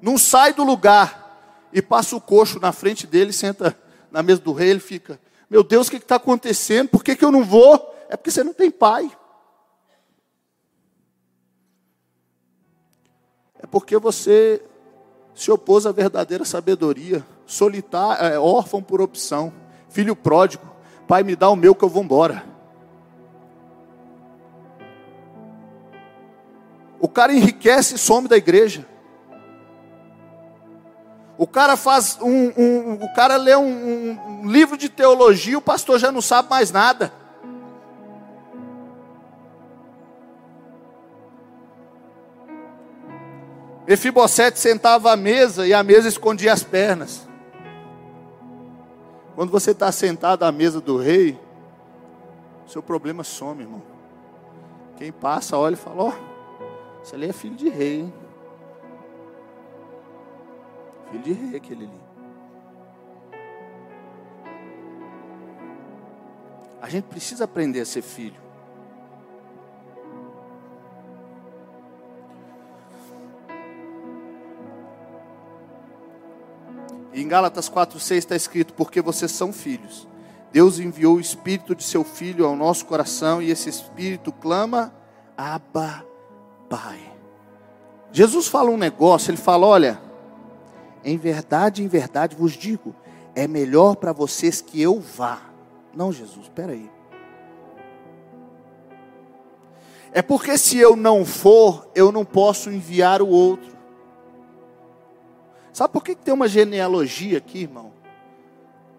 não 0.00 0.18
sai 0.18 0.52
do 0.52 0.62
lugar 0.62 1.68
e 1.72 1.80
passa 1.80 2.16
o 2.16 2.20
coxo 2.20 2.58
na 2.60 2.72
frente 2.72 3.06
dele, 3.06 3.32
senta 3.32 3.76
na 4.10 4.22
mesa 4.22 4.40
do 4.40 4.52
rei, 4.52 4.70
ele 4.70 4.80
fica, 4.80 5.20
meu 5.48 5.62
Deus, 5.62 5.88
o 5.88 5.90
que 5.90 5.96
está 5.96 6.16
acontecendo? 6.16 6.88
Por 6.88 7.02
que, 7.02 7.16
que 7.16 7.24
eu 7.24 7.30
não 7.30 7.44
vou? 7.44 7.94
É 8.08 8.16
porque 8.16 8.30
você 8.30 8.44
não 8.44 8.52
tem 8.52 8.70
pai. 8.70 9.10
É 13.58 13.66
porque 13.66 13.96
você 13.98 14.62
se 15.34 15.50
opôs 15.50 15.86
à 15.86 15.92
verdadeira 15.92 16.44
sabedoria, 16.44 17.24
solitário, 17.46 18.24
é, 18.24 18.38
órfão 18.38 18.82
por 18.82 19.00
opção, 19.00 19.52
filho 19.88 20.14
pródigo, 20.14 20.64
pai 21.06 21.22
me 21.22 21.34
dá 21.34 21.48
o 21.48 21.56
meu 21.56 21.74
que 21.74 21.84
eu 21.84 21.88
vou 21.88 22.02
embora. 22.02 22.49
O 27.00 27.08
cara 27.08 27.32
enriquece 27.32 27.94
e 27.94 27.98
some 27.98 28.28
da 28.28 28.36
igreja. 28.36 28.86
O 31.38 31.46
cara 31.46 31.74
faz 31.74 32.18
um, 32.20 32.52
um 32.54 32.92
o 33.02 33.14
cara 33.14 33.36
lê 33.36 33.56
um, 33.56 33.62
um, 34.42 34.50
livro 34.50 34.76
de 34.76 34.90
teologia, 34.90 35.56
o 35.56 35.62
pastor 35.62 35.98
já 35.98 36.12
não 36.12 36.20
sabe 36.20 36.50
mais 36.50 36.70
nada. 36.70 37.10
Mefibosete 43.86 44.58
sentava 44.58 45.10
à 45.10 45.16
mesa 45.16 45.66
e 45.66 45.72
a 45.72 45.82
mesa 45.82 46.06
escondia 46.06 46.52
as 46.52 46.62
pernas. 46.62 47.26
Quando 49.34 49.50
você 49.50 49.70
está 49.70 49.90
sentado 49.90 50.44
à 50.44 50.52
mesa 50.52 50.78
do 50.78 50.98
rei, 50.98 51.40
seu 52.66 52.82
problema 52.82 53.24
some, 53.24 53.62
irmão. 53.62 53.82
Quem 54.98 55.10
passa, 55.10 55.56
olha 55.56 55.72
e 55.72 55.78
fala: 55.78 56.02
Ó, 56.04 56.08
oh, 56.10 56.29
você 57.02 57.16
ali 57.16 57.28
é 57.28 57.32
filho 57.32 57.56
de 57.56 57.68
rei, 57.68 58.00
hein? 58.00 58.14
Filho 61.10 61.22
de 61.22 61.32
rei 61.32 61.56
aquele 61.56 61.84
ali. 61.84 62.00
A 66.80 66.88
gente 66.88 67.04
precisa 67.04 67.44
aprender 67.44 67.80
a 67.80 67.84
ser 67.84 68.02
filho. 68.02 68.50
em 77.20 77.28
Gálatas 77.28 77.68
4,6 77.68 78.16
está 78.16 78.36
escrito: 78.36 78.74
Porque 78.74 79.00
vocês 79.00 79.30
são 79.30 79.52
filhos. 79.52 80.08
Deus 80.52 80.78
enviou 80.78 81.16
o 81.16 81.20
Espírito 81.20 81.74
de 81.74 81.84
seu 81.84 82.02
Filho 82.02 82.44
ao 82.44 82.56
nosso 82.56 82.86
coração 82.86 83.40
e 83.40 83.50
esse 83.50 83.68
Espírito 83.68 84.32
clama: 84.32 84.92
Abba, 85.36 86.04
Pai. 86.70 87.00
Jesus 88.12 88.46
fala 88.46 88.70
um 88.70 88.78
negócio, 88.78 89.30
ele 89.30 89.36
fala: 89.36 89.66
olha, 89.66 90.00
em 91.04 91.18
verdade, 91.18 91.82
em 91.82 91.88
verdade 91.88 92.36
vos 92.36 92.52
digo, 92.52 92.94
é 93.34 93.48
melhor 93.48 93.96
para 93.96 94.12
vocês 94.12 94.60
que 94.60 94.80
eu 94.80 95.00
vá. 95.00 95.42
Não, 95.92 96.12
Jesus, 96.12 96.44
espera 96.44 96.72
aí. 96.72 96.88
É 100.12 100.22
porque 100.22 100.56
se 100.56 100.78
eu 100.78 100.94
não 100.94 101.24
for, 101.24 101.88
eu 101.94 102.10
não 102.10 102.24
posso 102.24 102.70
enviar 102.70 103.20
o 103.20 103.28
outro. 103.28 103.70
Sabe 105.72 105.92
por 105.92 106.04
que 106.04 106.14
tem 106.14 106.34
uma 106.34 106.48
genealogia 106.48 107.38
aqui, 107.38 107.62
irmão? 107.62 107.92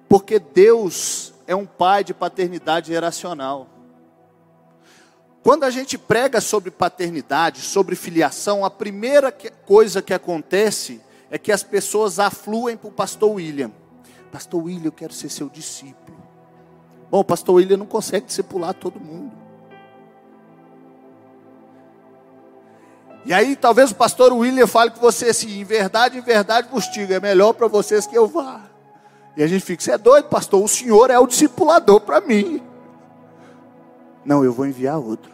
Porque 0.10 0.40
Deus 0.40 1.34
é 1.48 1.56
um 1.56 1.66
pai 1.66 2.04
de 2.04 2.14
paternidade 2.14 2.88
geracional. 2.88 3.68
Quando 5.44 5.64
a 5.64 5.72
gente 5.72 5.98
prega 5.98 6.40
sobre 6.40 6.70
paternidade, 6.70 7.62
sobre 7.62 7.96
filiação, 7.96 8.64
a 8.64 8.70
primeira 8.70 9.32
coisa 9.66 10.02
que 10.02 10.14
acontece 10.14 11.02
é 11.32 11.38
que 11.38 11.52
as 11.52 11.64
pessoas 11.64 12.20
afluem 12.20 12.78
para 12.78 12.90
o 12.90 12.92
pastor 12.92 13.32
William. 13.32 13.72
Pastor 14.32 14.64
William, 14.64 14.88
eu 14.88 14.92
quero 14.92 15.14
ser 15.14 15.30
seu 15.30 15.50
discípulo. 15.50 16.18
Bom, 17.10 17.20
o 17.20 17.24
pastor 17.24 17.56
William 17.56 17.78
não 17.78 17.88
consegue 17.88 18.28
discipular 18.28 18.74
todo 18.74 19.00
mundo. 19.00 19.34
E 23.26 23.34
aí 23.34 23.56
talvez 23.56 23.92
o 23.92 23.96
pastor 23.96 24.32
William 24.34 24.68
fale 24.68 24.92
com 24.92 25.00
você 25.00 25.30
assim, 25.30 25.60
em 25.60 25.64
verdade, 25.64 26.18
em 26.18 26.22
verdade 26.22 26.68
vos 26.72 26.90
digo, 26.92 27.14
é 27.14 27.20
melhor 27.20 27.54
para 27.54 27.68
vocês 27.68 28.06
que 28.06 28.18
eu 28.18 28.28
vá. 28.28 28.62
E 29.36 29.44
a 29.44 29.48
gente 29.48 29.64
fica, 29.64 29.82
você 29.82 29.92
é 29.92 29.98
doido, 29.98 30.28
pastor, 30.30 30.64
o 30.64 30.68
senhor 30.68 31.10
é 31.10 31.18
o 31.18 31.28
discipulador 31.28 32.02
para 32.02 32.22
mim. 32.22 32.62
Não, 34.24 34.44
eu 34.44 34.54
vou 34.54 34.66
enviar 34.66 34.98
outro. 34.98 35.32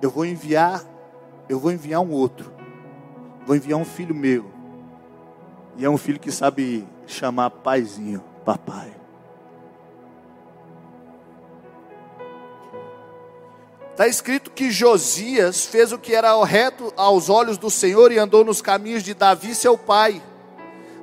Eu 0.00 0.10
vou 0.10 0.24
enviar 0.24 0.84
eu 1.48 1.60
vou 1.60 1.70
enviar 1.70 2.00
um 2.00 2.10
outro. 2.10 2.52
Vou 3.46 3.54
enviar 3.54 3.78
um 3.78 3.84
filho 3.84 4.14
meu. 4.14 4.46
E 5.76 5.84
é 5.84 5.90
um 5.90 5.96
filho 5.96 6.18
que 6.18 6.32
sabe 6.32 6.86
chamar 7.06 7.50
paizinho, 7.50 8.22
papai. 8.44 8.92
Está 13.92 14.06
escrito 14.06 14.50
que 14.50 14.70
Josias 14.70 15.64
fez 15.64 15.92
o 15.92 15.98
que 15.98 16.14
era 16.14 16.42
reto 16.44 16.92
aos 16.96 17.30
olhos 17.30 17.56
do 17.56 17.70
Senhor 17.70 18.12
e 18.12 18.18
andou 18.18 18.44
nos 18.44 18.60
caminhos 18.60 19.02
de 19.02 19.14
Davi, 19.14 19.54
seu 19.54 19.78
pai. 19.78 20.20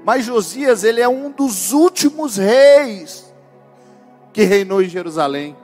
Mas 0.04 0.26
Josias, 0.26 0.84
ele 0.84 1.02
é 1.02 1.08
um 1.08 1.32
dos 1.32 1.72
últimos 1.72 2.38
reis 2.38 3.33
que 4.34 4.44
reinou 4.44 4.82
em 4.82 4.90
Jerusalém. 4.90 5.56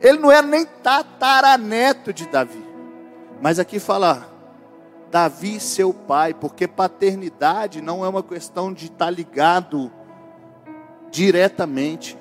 Ele 0.00 0.18
não 0.18 0.30
era 0.30 0.46
nem 0.46 0.66
tataraneto 0.66 2.12
de 2.12 2.26
Davi. 2.26 2.62
Mas 3.40 3.58
aqui 3.58 3.78
fala 3.78 4.28
Davi, 5.10 5.60
seu 5.60 5.94
pai, 5.94 6.34
porque 6.34 6.66
paternidade 6.66 7.80
não 7.80 8.04
é 8.04 8.08
uma 8.08 8.22
questão 8.22 8.72
de 8.72 8.86
estar 8.86 9.10
ligado 9.10 9.90
diretamente, 11.10 12.18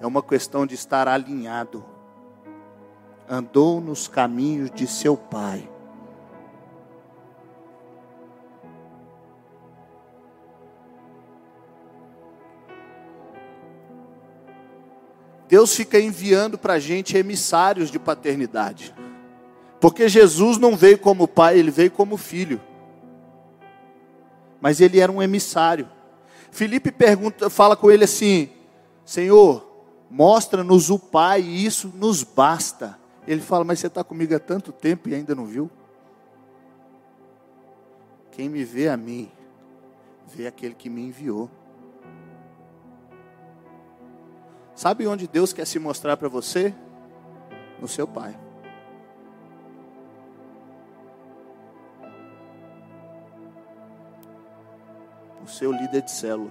é 0.00 0.06
uma 0.06 0.22
questão 0.22 0.66
de 0.66 0.74
estar 0.74 1.06
alinhado. 1.06 1.84
Andou 3.28 3.80
nos 3.80 4.08
caminhos 4.08 4.70
de 4.70 4.86
seu 4.86 5.16
pai. 5.16 5.69
Deus 15.50 15.74
fica 15.74 15.98
enviando 15.98 16.56
para 16.56 16.74
a 16.74 16.78
gente 16.78 17.16
emissários 17.16 17.90
de 17.90 17.98
paternidade. 17.98 18.94
Porque 19.80 20.08
Jesus 20.08 20.58
não 20.58 20.76
veio 20.76 20.96
como 20.96 21.26
pai, 21.26 21.58
ele 21.58 21.72
veio 21.72 21.90
como 21.90 22.16
filho. 22.16 22.60
Mas 24.60 24.80
ele 24.80 25.00
era 25.00 25.10
um 25.10 25.20
emissário. 25.20 25.88
Felipe 26.52 26.92
pergunta, 26.92 27.50
fala 27.50 27.74
com 27.74 27.90
ele 27.90 28.04
assim: 28.04 28.48
Senhor, 29.04 29.66
mostra-nos 30.08 30.88
o 30.88 30.98
Pai, 30.98 31.40
e 31.40 31.66
isso 31.66 31.90
nos 31.96 32.22
basta. 32.22 32.96
Ele 33.26 33.40
fala: 33.40 33.64
Mas 33.64 33.80
você 33.80 33.88
está 33.88 34.04
comigo 34.04 34.34
há 34.34 34.38
tanto 34.38 34.70
tempo 34.70 35.08
e 35.08 35.14
ainda 35.16 35.34
não 35.34 35.46
viu? 35.46 35.68
Quem 38.30 38.48
me 38.48 38.62
vê 38.62 38.88
a 38.88 38.96
mim, 38.96 39.28
vê 40.32 40.46
aquele 40.46 40.74
que 40.74 40.88
me 40.88 41.00
enviou. 41.02 41.50
Sabe 44.80 45.06
onde 45.06 45.28
Deus 45.28 45.52
quer 45.52 45.66
se 45.66 45.78
mostrar 45.78 46.16
para 46.16 46.26
você? 46.26 46.74
No 47.82 47.86
seu 47.86 48.08
pai. 48.08 48.34
No 55.38 55.46
seu 55.46 55.70
líder 55.70 56.00
de 56.00 56.10
célula. 56.10 56.50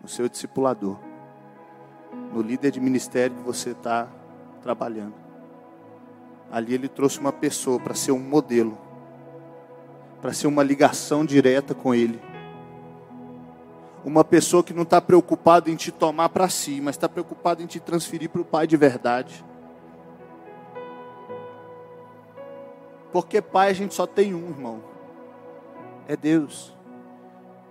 No 0.00 0.06
seu 0.06 0.28
discipulador. 0.28 0.96
No 2.32 2.40
líder 2.40 2.70
de 2.70 2.78
ministério 2.78 3.34
que 3.34 3.42
você 3.42 3.70
está 3.70 4.08
trabalhando. 4.62 5.16
Ali 6.48 6.74
ele 6.74 6.86
trouxe 6.86 7.18
uma 7.18 7.32
pessoa 7.32 7.80
para 7.80 7.94
ser 7.94 8.12
um 8.12 8.20
modelo. 8.20 8.78
Para 10.22 10.32
ser 10.32 10.46
uma 10.46 10.62
ligação 10.62 11.26
direta 11.26 11.74
com 11.74 11.92
ele 11.92 12.27
uma 14.04 14.24
pessoa 14.24 14.62
que 14.62 14.72
não 14.72 14.82
está 14.82 15.00
preocupada 15.00 15.70
em 15.70 15.76
te 15.76 15.90
tomar 15.90 16.28
para 16.28 16.48
si, 16.48 16.80
mas 16.80 16.96
está 16.96 17.08
preocupada 17.08 17.62
em 17.62 17.66
te 17.66 17.80
transferir 17.80 18.30
para 18.30 18.40
o 18.40 18.44
Pai 18.44 18.66
de 18.66 18.76
verdade. 18.76 19.44
Porque 23.12 23.40
pai 23.40 23.70
a 23.70 23.72
gente 23.72 23.94
só 23.94 24.06
tem 24.06 24.34
um, 24.34 24.50
irmão. 24.50 24.82
É 26.06 26.16
Deus. 26.16 26.76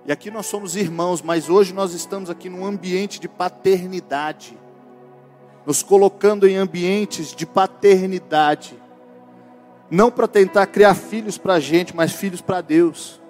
E 0.05 0.11
aqui 0.11 0.31
nós 0.31 0.47
somos 0.47 0.75
irmãos, 0.75 1.21
mas 1.21 1.49
hoje 1.49 1.73
nós 1.73 1.93
estamos 1.93 2.29
aqui 2.29 2.49
num 2.49 2.65
ambiente 2.65 3.19
de 3.19 3.27
paternidade. 3.27 4.57
Nos 5.65 5.83
colocando 5.83 6.47
em 6.47 6.55
ambientes 6.55 7.35
de 7.35 7.45
paternidade. 7.45 8.75
Não 9.91 10.09
para 10.09 10.27
tentar 10.27 10.65
criar 10.67 10.95
filhos 10.95 11.37
para 11.37 11.55
a 11.55 11.59
gente, 11.59 11.95
mas 11.95 12.11
filhos 12.11 12.41
para 12.41 12.61
Deus. 12.61 13.21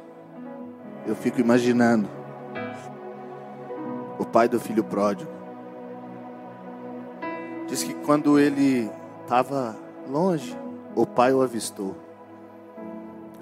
Eu 1.05 1.15
fico 1.15 1.41
imaginando 1.41 2.16
o 4.19 4.25
pai 4.25 4.47
do 4.47 4.59
filho 4.59 4.83
pródigo. 4.83 5.31
Diz 7.67 7.83
que 7.83 7.93
quando 7.93 8.39
ele 8.39 8.89
estava 9.21 9.75
longe, 10.09 10.57
o 10.95 11.05
pai 11.05 11.33
o 11.33 11.41
avistou. 11.41 11.95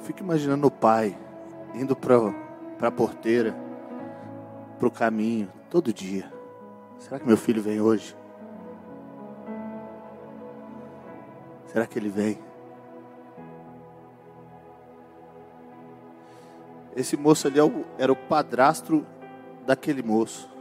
Fico 0.02 0.22
imaginando 0.22 0.68
o 0.68 0.72
pai 0.72 1.18
indo 1.74 1.96
para 1.96 2.18
a 2.82 2.92
porteira, 2.92 3.56
para 4.80 4.88
o 4.88 4.92
caminho, 4.92 5.52
todo 5.70 5.94
dia. 5.94 6.32
Será 7.00 7.20
que 7.20 7.28
meu 7.28 7.38
filho 7.38 7.62
vem 7.62 7.80
hoje? 7.80 8.16
Será 11.68 11.86
que 11.86 12.00
ele 12.00 12.10
vem? 12.10 12.40
Esse 16.96 17.18
moço 17.18 17.48
ali 17.48 17.60
é 17.60 17.64
era 17.98 18.12
o 18.12 18.16
padrasto 18.16 19.06
daquele 19.66 20.02
moço 20.02 20.55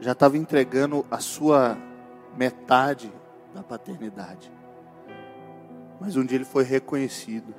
já 0.00 0.12
estava 0.12 0.36
entregando 0.36 1.04
a 1.10 1.18
sua 1.18 1.76
metade 2.36 3.12
da 3.54 3.62
paternidade. 3.62 4.52
Mas 6.00 6.16
um 6.16 6.24
dia 6.24 6.36
ele 6.36 6.44
foi 6.44 6.62
reconhecido. 6.62 7.54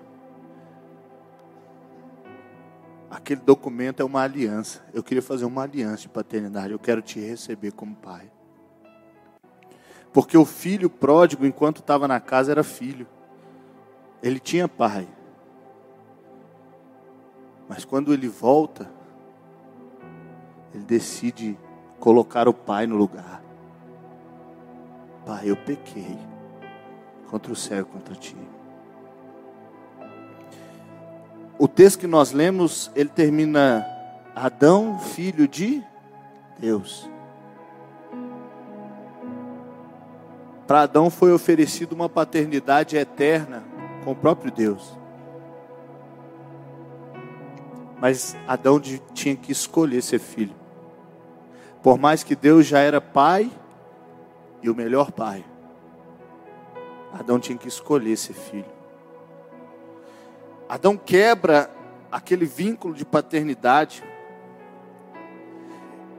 Aquele 3.10 3.42
documento 3.42 4.02
é 4.02 4.06
uma 4.06 4.22
aliança. 4.22 4.82
Eu 4.94 5.04
queria 5.04 5.22
fazer 5.22 5.46
uma 5.46 5.64
aliança 5.64 6.04
de 6.04 6.10
paternidade. 6.10 6.72
Eu 6.72 6.80
quero 6.80 7.02
te 7.02 7.20
receber 7.20 7.72
como 7.72 7.96
pai. 7.96 8.32
Porque 10.14 10.38
o 10.38 10.46
filho 10.46 10.90
pródigo, 10.90 11.46
enquanto 11.46 11.80
estava 11.80 12.08
na 12.08 12.20
casa, 12.20 12.52
era 12.52 12.64
filho. 12.64 13.08
Ele 14.22 14.40
tinha 14.40 14.68
pai. 14.68 15.08
Mas 17.68 17.84
quando 17.84 18.14
ele 18.14 18.28
volta, 18.28 18.90
ele 20.74 20.84
decide 20.84 21.58
colocar 22.00 22.48
o 22.48 22.54
pai 22.54 22.88
no 22.88 22.96
lugar. 22.96 23.42
Pai, 25.26 25.50
eu 25.50 25.56
pequei 25.56 26.18
contra 27.30 27.52
o 27.52 27.56
céu 27.56 27.82
e 27.82 27.86
contra 27.86 28.16
ti. 28.16 28.36
O 31.58 31.68
texto 31.68 32.00
que 32.00 32.08
nós 32.08 32.32
lemos, 32.32 32.90
ele 32.96 33.10
termina 33.10 33.86
Adão, 34.34 34.98
filho 34.98 35.48
de 35.48 35.84
Deus. 36.58 37.10
Para 40.66 40.84
Adão 40.84 41.10
foi 41.10 41.34
oferecido 41.34 41.94
uma 41.94 42.08
paternidade 42.08 42.96
eterna 42.96 43.64
com 44.04 44.12
o 44.12 44.16
próprio 44.16 44.52
Deus. 44.52 44.98
Mas 48.00 48.38
Adão 48.48 48.80
tinha 48.80 49.36
que 49.36 49.52
escolher 49.52 50.02
ser 50.02 50.20
filho. 50.20 50.59
Por 51.82 51.98
mais 51.98 52.24
que 52.24 52.36
Deus 52.36 52.66
já 52.66 52.80
era 52.80 53.00
pai 53.00 53.50
e 54.62 54.70
o 54.70 54.76
melhor 54.76 55.12
pai, 55.12 55.46
Adão 57.14 57.40
tinha 57.40 57.58
que 57.58 57.68
escolher 57.68 58.18
ser 58.18 58.34
filho. 58.34 58.80
Adão 60.68 60.96
quebra 60.98 61.72
aquele 62.12 62.46
vínculo 62.46 62.94
de 62.94 63.06
paternidade. 63.06 64.04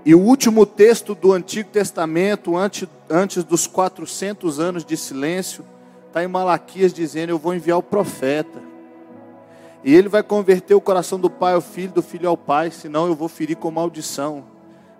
E 0.04 0.14
o 0.14 0.20
último 0.20 0.64
texto 0.64 1.14
do 1.14 1.32
Antigo 1.32 1.68
Testamento, 1.68 2.56
antes, 2.56 2.88
antes 3.08 3.44
dos 3.44 3.66
400 3.66 4.58
anos 4.58 4.84
de 4.84 4.96
silêncio, 4.96 5.64
está 6.06 6.24
em 6.24 6.28
Malaquias 6.28 6.92
dizendo: 6.92 7.30
Eu 7.30 7.38
vou 7.38 7.54
enviar 7.54 7.78
o 7.78 7.82
profeta. 7.82 8.60
E 9.84 9.94
ele 9.94 10.08
vai 10.08 10.22
converter 10.22 10.74
o 10.74 10.80
coração 10.80 11.18
do 11.18 11.30
pai 11.30 11.54
ao 11.54 11.60
filho, 11.60 11.92
do 11.92 12.02
filho 12.02 12.28
ao 12.28 12.36
pai, 12.36 12.70
senão 12.70 13.06
eu 13.06 13.14
vou 13.14 13.28
ferir 13.28 13.56
com 13.56 13.70
maldição. 13.70 14.44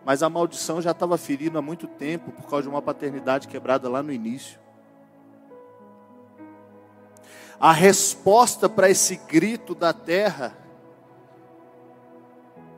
Mas 0.05 0.23
a 0.23 0.31
maldição 0.31 0.81
já 0.81 0.93
estava 0.93 1.19
ferida 1.19 1.59
há 1.59 1.63
muito 1.63 1.87
tempo 1.87 2.33
por 2.33 2.49
causa 2.49 2.63
de 2.63 2.69
uma 2.69 2.81
paternidade 2.81 3.49
quebrada 3.49 3.89
lá 3.89 4.03
no 4.03 4.13
início. 4.13 4.59
A 7.59 7.73
resposta 7.73 8.69
para 8.69 8.89
esse 8.89 9.17
grito 9.17 9.75
da 9.75 9.93
terra 9.93 10.57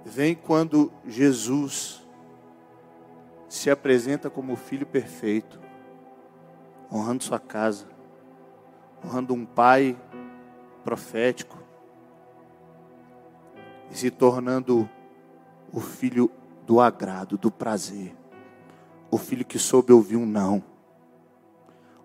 vem 0.04 0.34
quando 0.34 0.92
Jesus 1.06 2.04
se 3.48 3.70
apresenta 3.70 4.28
como 4.28 4.56
filho 4.56 4.86
perfeito, 4.86 5.60
honrando 6.90 7.22
sua 7.22 7.38
casa, 7.38 7.86
honrando 9.04 9.34
um 9.34 9.46
pai 9.46 9.96
profético 10.82 11.58
e 13.90 13.96
se 13.96 14.10
tornando 14.10 14.88
o 15.72 15.80
filho 15.80 16.30
do 16.66 16.80
agrado, 16.80 17.36
do 17.36 17.50
prazer. 17.50 18.14
O 19.10 19.18
filho 19.18 19.44
que 19.44 19.58
soube 19.58 19.92
ouvir 19.92 20.16
um 20.16 20.26
não. 20.26 20.62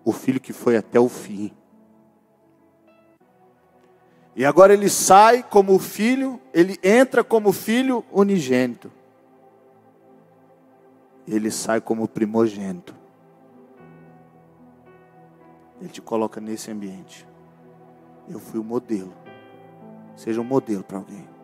O 0.04 0.12
filho 0.12 0.40
que 0.40 0.52
foi 0.52 0.76
até 0.76 0.98
o 0.98 1.08
fim. 1.08 1.52
E 4.34 4.44
agora 4.44 4.72
ele 4.72 4.88
sai 4.88 5.42
como 5.42 5.78
filho, 5.78 6.40
ele 6.54 6.78
entra 6.82 7.24
como 7.24 7.52
filho 7.52 8.04
unigênito. 8.12 8.90
Ele 11.26 11.50
sai 11.50 11.80
como 11.80 12.06
primogênito. 12.06 12.94
Ele 15.80 15.90
te 15.90 16.00
coloca 16.00 16.40
nesse 16.40 16.70
ambiente. 16.70 17.26
Eu 18.28 18.38
fui 18.38 18.60
o 18.60 18.64
modelo. 18.64 19.12
Seja 20.16 20.40
um 20.40 20.44
modelo 20.44 20.82
para 20.82 20.98
alguém. 20.98 21.37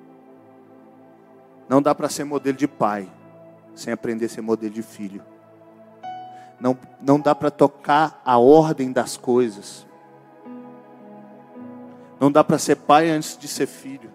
Não 1.69 1.81
dá 1.81 1.95
para 1.95 2.09
ser 2.09 2.25
modelo 2.25 2.57
de 2.57 2.69
pai 2.69 3.11
sem 3.75 3.93
aprender 3.93 4.27
a 4.27 4.29
ser 4.29 4.41
modelo 4.41 4.73
de 4.73 4.83
filho. 4.83 5.23
Não, 6.61 6.79
não 7.01 7.19
dá 7.19 7.35
para 7.35 7.51
tocar 7.51 8.21
a 8.25 8.39
ordem 8.39 8.93
das 8.93 9.17
coisas. 9.17 9.87
Não 12.21 12.31
dá 12.31 12.45
para 12.45 12.59
ser 12.59 12.77
pai 12.77 13.11
antes 13.11 13.37
de 13.37 13.49
ser 13.49 13.67
filho. 13.67 14.11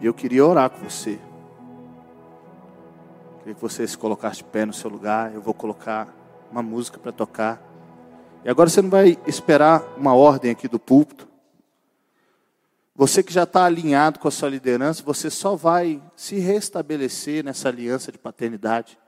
E 0.00 0.06
eu 0.06 0.14
queria 0.14 0.46
orar 0.46 0.70
com 0.70 0.78
você. 0.78 1.18
Queria 3.40 3.54
que 3.54 3.60
você 3.60 3.86
se 3.86 3.98
colocasse 3.98 4.38
de 4.38 4.44
pé 4.44 4.64
no 4.64 4.72
seu 4.72 4.88
lugar. 4.88 5.34
Eu 5.34 5.42
vou 5.42 5.52
colocar 5.52 6.08
uma 6.50 6.62
música 6.62 6.98
para 6.98 7.12
tocar. 7.12 7.62
E 8.44 8.48
agora 8.48 8.70
você 8.70 8.80
não 8.80 8.88
vai 8.88 9.18
esperar 9.26 9.82
uma 9.98 10.14
ordem 10.14 10.50
aqui 10.50 10.66
do 10.66 10.78
púlpito. 10.78 11.29
Você 13.00 13.22
que 13.22 13.32
já 13.32 13.44
está 13.44 13.64
alinhado 13.64 14.18
com 14.18 14.28
a 14.28 14.30
sua 14.30 14.50
liderança, 14.50 15.02
você 15.02 15.30
só 15.30 15.56
vai 15.56 16.02
se 16.14 16.38
restabelecer 16.38 17.42
nessa 17.42 17.70
aliança 17.70 18.12
de 18.12 18.18
paternidade. 18.18 18.98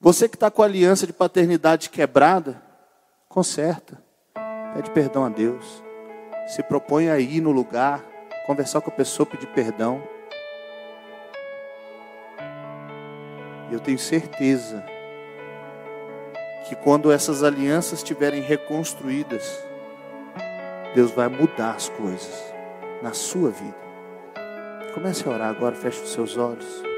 Você 0.00 0.28
que 0.28 0.36
está 0.36 0.52
com 0.52 0.62
a 0.62 0.66
aliança 0.66 1.04
de 1.04 1.12
paternidade 1.12 1.90
quebrada, 1.90 2.62
conserta. 3.28 4.00
Pede 4.72 4.88
perdão 4.92 5.24
a 5.24 5.28
Deus. 5.28 5.82
Se 6.46 6.62
propõe 6.62 7.10
a 7.10 7.18
ir 7.18 7.40
no 7.40 7.50
lugar, 7.50 8.04
conversar 8.46 8.80
com 8.80 8.90
a 8.90 8.94
pessoa, 8.94 9.26
pedir 9.26 9.48
perdão. 9.48 10.00
Eu 13.72 13.80
tenho 13.80 13.98
certeza 13.98 14.80
que 16.68 16.76
quando 16.76 17.10
essas 17.10 17.42
alianças 17.42 17.98
estiverem 17.98 18.42
reconstruídas, 18.42 19.58
Deus 20.94 21.10
vai 21.10 21.26
mudar 21.26 21.72
as 21.72 21.88
coisas 21.88 22.51
na 23.02 23.12
sua 23.12 23.50
vida. 23.50 23.76
Comece 24.94 25.28
a 25.28 25.32
orar 25.32 25.50
agora, 25.50 25.74
feche 25.74 26.02
os 26.02 26.12
seus 26.12 26.36
olhos. 26.36 26.91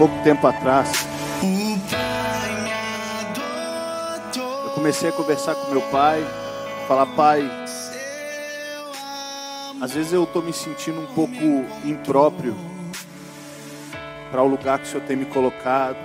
Pouco 0.00 0.18
tempo 0.24 0.46
atrás, 0.46 1.06
eu 4.64 4.70
comecei 4.70 5.10
a 5.10 5.12
conversar 5.12 5.54
com 5.54 5.70
meu 5.70 5.82
pai, 5.82 6.24
falar, 6.88 7.04
pai, 7.04 7.46
às 9.78 9.92
vezes 9.92 10.14
eu 10.14 10.24
estou 10.24 10.40
me 10.40 10.54
sentindo 10.54 11.02
um 11.02 11.06
pouco 11.08 11.34
impróprio 11.84 12.56
para 14.30 14.42
o 14.42 14.46
lugar 14.46 14.78
que 14.78 14.86
o 14.86 14.88
Senhor 14.88 15.02
tem 15.02 15.18
me 15.18 15.26
colocado, 15.26 15.98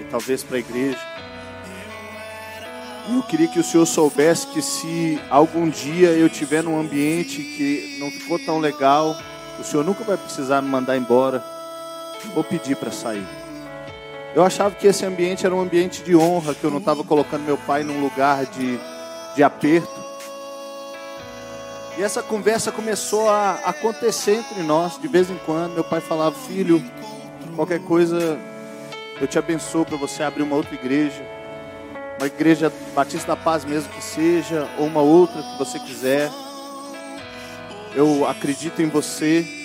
e 0.00 0.04
talvez 0.04 0.44
para 0.44 0.58
a 0.58 0.60
igreja. 0.60 1.00
Eu 3.12 3.24
queria 3.24 3.48
que 3.48 3.58
o 3.58 3.64
Senhor 3.64 3.86
soubesse 3.86 4.46
que 4.46 4.62
se 4.62 5.20
algum 5.28 5.68
dia 5.68 6.10
eu 6.10 6.28
estiver 6.28 6.62
num 6.62 6.78
ambiente 6.78 7.38
que 7.38 7.96
não 7.98 8.08
ficou 8.08 8.38
tão 8.38 8.60
legal, 8.60 9.16
o 9.58 9.64
Senhor 9.64 9.84
nunca 9.84 10.04
vai 10.04 10.16
precisar 10.16 10.62
me 10.62 10.68
mandar 10.68 10.96
embora. 10.96 11.55
Vou 12.34 12.44
pedir 12.44 12.76
para 12.76 12.90
sair. 12.90 13.26
Eu 14.34 14.44
achava 14.44 14.74
que 14.74 14.86
esse 14.86 15.04
ambiente 15.06 15.46
era 15.46 15.54
um 15.54 15.60
ambiente 15.60 16.02
de 16.02 16.14
honra, 16.14 16.54
que 16.54 16.62
eu 16.62 16.70
não 16.70 16.78
estava 16.78 17.02
colocando 17.02 17.42
meu 17.42 17.56
pai 17.56 17.82
num 17.82 18.02
lugar 18.02 18.44
de, 18.44 18.78
de 19.34 19.42
aperto. 19.42 20.04
E 21.96 22.02
essa 22.02 22.22
conversa 22.22 22.70
começou 22.70 23.30
a 23.30 23.52
acontecer 23.64 24.34
entre 24.34 24.62
nós, 24.62 25.00
de 25.00 25.08
vez 25.08 25.30
em 25.30 25.38
quando. 25.46 25.72
Meu 25.72 25.84
pai 25.84 26.02
falava: 26.02 26.36
Filho, 26.36 26.84
qualquer 27.54 27.80
coisa, 27.80 28.38
eu 29.18 29.26
te 29.26 29.38
abençoo 29.38 29.86
para 29.86 29.96
você 29.96 30.22
abrir 30.22 30.42
uma 30.42 30.56
outra 30.56 30.74
igreja. 30.74 31.24
uma 32.18 32.26
igreja 32.26 32.70
Batista 32.94 33.28
da 33.28 33.36
Paz 33.36 33.64
mesmo 33.64 33.88
que 33.90 34.04
seja, 34.04 34.68
ou 34.78 34.86
uma 34.86 35.00
outra 35.00 35.42
que 35.42 35.58
você 35.58 35.78
quiser. 35.78 36.30
Eu 37.94 38.28
acredito 38.28 38.82
em 38.82 38.90
você. 38.90 39.55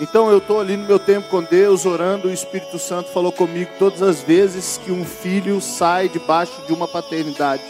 Então 0.00 0.30
eu 0.30 0.38
estou 0.38 0.60
ali 0.60 0.76
no 0.76 0.86
meu 0.86 0.98
tempo 0.98 1.28
com 1.28 1.42
Deus, 1.42 1.84
orando, 1.84 2.28
o 2.28 2.32
Espírito 2.32 2.78
Santo 2.78 3.10
falou 3.10 3.30
comigo 3.30 3.70
todas 3.78 4.02
as 4.02 4.20
vezes 4.22 4.80
que 4.82 4.90
um 4.90 5.04
filho 5.04 5.60
sai 5.60 6.08
debaixo 6.08 6.66
de 6.66 6.72
uma 6.72 6.88
paternidade, 6.88 7.62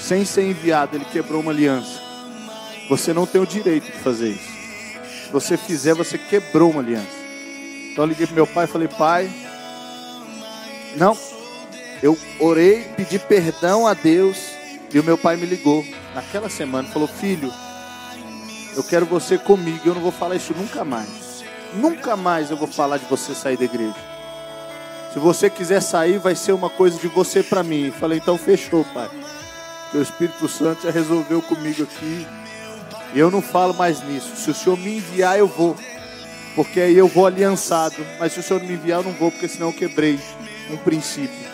sem 0.00 0.24
ser 0.24 0.42
enviado, 0.42 0.96
ele 0.96 1.04
quebrou 1.06 1.40
uma 1.40 1.52
aliança. 1.52 2.02
Você 2.88 3.12
não 3.12 3.26
tem 3.26 3.40
o 3.40 3.46
direito 3.46 3.86
de 3.86 3.98
fazer 3.98 4.30
isso. 4.30 4.54
Se 5.26 5.32
você 5.32 5.56
fizer, 5.56 5.94
você 5.94 6.18
quebrou 6.18 6.70
uma 6.70 6.82
aliança. 6.82 7.24
Então 7.92 8.04
eu 8.04 8.08
liguei 8.08 8.26
para 8.26 8.34
meu 8.34 8.46
pai 8.46 8.64
e 8.64 8.68
falei, 8.68 8.88
pai, 8.88 9.30
não, 10.96 11.16
eu 12.02 12.18
orei, 12.38 12.82
pedi 12.96 13.18
perdão 13.18 13.86
a 13.86 13.94
Deus 13.94 14.36
e 14.92 14.98
o 14.98 15.04
meu 15.04 15.16
pai 15.16 15.36
me 15.36 15.46
ligou 15.46 15.84
naquela 16.14 16.50
semana, 16.50 16.88
falou, 16.88 17.08
filho, 17.08 17.50
eu 18.76 18.82
quero 18.82 19.06
você 19.06 19.38
comigo, 19.38 19.80
eu 19.86 19.94
não 19.94 20.02
vou 20.02 20.12
falar 20.12 20.36
isso 20.36 20.52
nunca 20.54 20.84
mais. 20.84 21.23
Nunca 21.74 22.16
mais 22.16 22.50
eu 22.50 22.56
vou 22.56 22.68
falar 22.68 22.98
de 22.98 23.04
você 23.06 23.34
sair 23.34 23.56
da 23.56 23.64
igreja. 23.64 23.96
Se 25.12 25.18
você 25.18 25.48
quiser 25.48 25.80
sair, 25.80 26.18
vai 26.18 26.34
ser 26.34 26.52
uma 26.52 26.70
coisa 26.70 26.98
de 26.98 27.08
você 27.08 27.42
para 27.42 27.62
mim. 27.62 27.90
Falei, 27.90 28.18
então 28.18 28.38
fechou, 28.38 28.84
pai. 28.92 29.08
O 29.92 30.02
Espírito 30.02 30.48
Santo 30.48 30.82
já 30.82 30.90
resolveu 30.90 31.40
comigo 31.40 31.84
aqui. 31.84 32.26
E 33.14 33.18
eu 33.18 33.30
não 33.30 33.40
falo 33.40 33.72
mais 33.74 34.02
nisso. 34.02 34.34
Se 34.36 34.50
o 34.50 34.54
Senhor 34.54 34.76
me 34.76 34.96
enviar, 34.96 35.38
eu 35.38 35.46
vou. 35.46 35.76
Porque 36.56 36.80
aí 36.80 36.96
eu 36.96 37.06
vou 37.06 37.26
aliançado. 37.26 37.94
Mas 38.18 38.32
se 38.32 38.40
o 38.40 38.42
Senhor 38.42 38.60
não 38.60 38.68
me 38.68 38.74
enviar, 38.74 39.00
eu 39.00 39.04
não 39.04 39.12
vou, 39.12 39.30
porque 39.30 39.48
senão 39.48 39.68
eu 39.68 39.72
quebrei 39.72 40.18
um 40.70 40.76
princípio. 40.76 41.44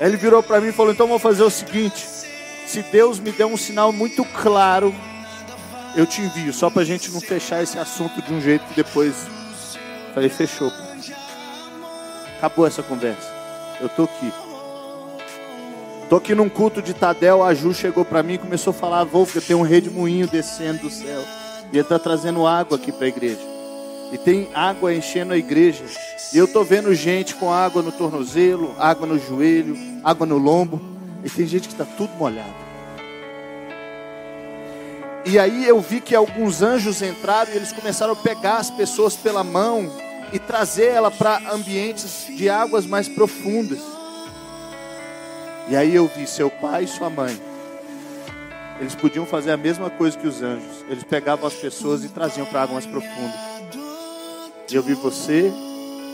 Ele 0.00 0.16
virou 0.16 0.42
para 0.42 0.60
mim 0.60 0.68
e 0.68 0.72
falou: 0.72 0.92
então 0.92 1.06
vou 1.06 1.18
fazer 1.18 1.42
o 1.42 1.50
seguinte. 1.50 2.06
Se 2.66 2.82
Deus 2.82 3.18
me 3.18 3.30
der 3.32 3.46
um 3.46 3.56
sinal 3.56 3.92
muito 3.92 4.24
claro 4.24 4.94
eu 5.96 6.06
te 6.06 6.20
envio, 6.20 6.52
só 6.52 6.68
para 6.68 6.82
a 6.82 6.84
gente 6.84 7.10
não 7.10 7.20
fechar 7.20 7.62
esse 7.62 7.78
assunto 7.78 8.20
de 8.20 8.32
um 8.32 8.40
jeito 8.40 8.64
que 8.66 8.74
depois. 8.74 9.14
Falei, 10.12 10.28
fechou. 10.28 10.72
Acabou 12.38 12.66
essa 12.66 12.82
conversa. 12.82 13.32
Eu 13.80 13.88
tô 13.88 14.04
aqui. 14.04 14.32
Tô 16.08 16.16
aqui 16.16 16.34
num 16.34 16.48
culto 16.48 16.82
de 16.82 16.92
Tadel, 16.92 17.42
a 17.42 17.54
Ju 17.54 17.72
chegou 17.72 18.04
para 18.04 18.22
mim 18.22 18.34
e 18.34 18.38
começou 18.38 18.70
a 18.72 18.74
falar, 18.74 19.04
Wolf, 19.04 19.36
tem 19.46 19.56
um 19.56 19.62
redemoinho 19.62 20.26
descendo 20.26 20.82
do 20.82 20.90
céu. 20.90 21.22
E 21.72 21.78
ele 21.78 21.88
tá 21.88 21.98
trazendo 21.98 22.46
água 22.46 22.76
aqui 22.76 22.92
para 22.92 23.06
a 23.06 23.08
igreja. 23.08 23.40
E 24.12 24.18
tem 24.18 24.48
água 24.54 24.94
enchendo 24.94 25.32
a 25.32 25.36
igreja. 25.36 25.84
E 26.32 26.38
eu 26.38 26.46
tô 26.46 26.62
vendo 26.62 26.94
gente 26.94 27.34
com 27.34 27.52
água 27.52 27.82
no 27.82 27.90
tornozelo, 27.90 28.74
água 28.78 29.06
no 29.06 29.18
joelho, 29.18 29.76
água 30.04 30.26
no 30.26 30.38
lombo. 30.38 30.80
E 31.24 31.30
tem 31.30 31.46
gente 31.46 31.68
que 31.68 31.74
está 31.74 31.84
tudo 31.84 32.12
molhado. 32.14 32.63
E 35.26 35.38
aí 35.38 35.66
eu 35.66 35.80
vi 35.80 36.00
que 36.00 36.14
alguns 36.14 36.60
anjos 36.60 37.00
entraram 37.00 37.50
e 37.52 37.56
eles 37.56 37.72
começaram 37.72 38.12
a 38.12 38.16
pegar 38.16 38.58
as 38.58 38.70
pessoas 38.70 39.16
pela 39.16 39.42
mão 39.42 39.90
e 40.32 40.38
trazer 40.38 40.88
ela 40.88 41.10
para 41.10 41.40
ambientes 41.50 42.26
de 42.28 42.50
águas 42.50 42.84
mais 42.84 43.08
profundas. 43.08 43.78
E 45.68 45.74
aí 45.74 45.94
eu 45.94 46.06
vi 46.14 46.26
seu 46.26 46.50
pai 46.50 46.84
e 46.84 46.88
sua 46.88 47.08
mãe. 47.08 47.40
Eles 48.78 48.94
podiam 48.94 49.24
fazer 49.24 49.52
a 49.52 49.56
mesma 49.56 49.88
coisa 49.88 50.18
que 50.18 50.26
os 50.26 50.42
anjos. 50.42 50.84
Eles 50.90 51.04
pegavam 51.04 51.46
as 51.46 51.54
pessoas 51.54 52.04
e 52.04 52.08
traziam 52.10 52.46
para 52.46 52.62
água 52.62 52.74
mais 52.74 52.86
profunda. 52.86 53.34
E 54.70 54.74
eu 54.74 54.82
vi 54.82 54.92
você, 54.92 55.50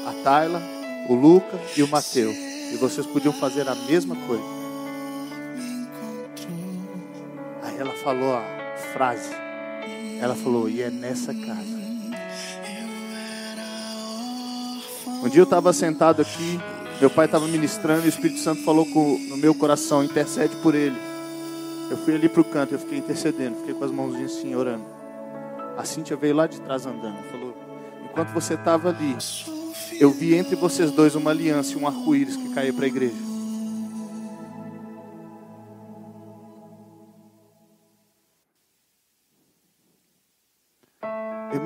a 0.06 0.22
Tayla, 0.22 0.62
o 1.08 1.14
Luca 1.14 1.58
e 1.76 1.82
o 1.82 1.88
Mateus. 1.88 2.36
E 2.36 2.76
vocês 2.76 3.06
podiam 3.06 3.32
fazer 3.32 3.68
a 3.68 3.74
mesma 3.74 4.14
coisa. 4.14 4.44
Aí 7.64 7.76
ela 7.78 7.92
falou, 8.04 8.34
ó, 8.34 8.59
frase. 8.92 9.30
Ela 10.20 10.34
falou: 10.34 10.68
E 10.68 10.82
é 10.82 10.90
nessa 10.90 11.32
casa. 11.34 11.80
Um 15.22 15.28
dia 15.28 15.40
eu 15.40 15.44
estava 15.44 15.72
sentado 15.72 16.22
aqui, 16.22 16.58
meu 16.98 17.10
pai 17.10 17.26
estava 17.26 17.46
ministrando 17.46 18.04
e 18.04 18.06
o 18.06 18.08
Espírito 18.08 18.40
Santo 18.40 18.62
falou 18.62 18.86
com, 18.86 19.18
no 19.28 19.36
meu 19.36 19.54
coração: 19.54 20.02
intercede 20.02 20.56
por 20.56 20.74
ele. 20.74 20.96
Eu 21.90 21.96
fui 21.98 22.14
ali 22.14 22.28
para 22.28 22.40
o 22.40 22.44
canto, 22.44 22.74
eu 22.74 22.78
fiquei 22.78 22.98
intercedendo, 22.98 23.56
fiquei 23.56 23.74
com 23.74 23.84
as 23.84 23.90
mãozinhas 23.90 24.36
assim, 24.36 24.54
orando. 24.54 24.84
A 25.76 25.84
Cíntia 25.84 26.16
veio 26.16 26.34
lá 26.34 26.46
de 26.46 26.60
trás 26.60 26.86
andando, 26.86 27.22
falou: 27.30 27.54
Enquanto 28.04 28.28
você 28.28 28.54
estava 28.54 28.90
ali, 28.90 29.16
eu 29.98 30.10
vi 30.10 30.34
entre 30.34 30.56
vocês 30.56 30.90
dois 30.90 31.14
uma 31.14 31.30
aliança 31.30 31.72
e 31.72 31.76
um 31.76 31.86
arco-íris 31.86 32.36
que 32.36 32.54
caiu 32.54 32.72
para 32.72 32.84
a 32.84 32.88
igreja. 32.88 33.29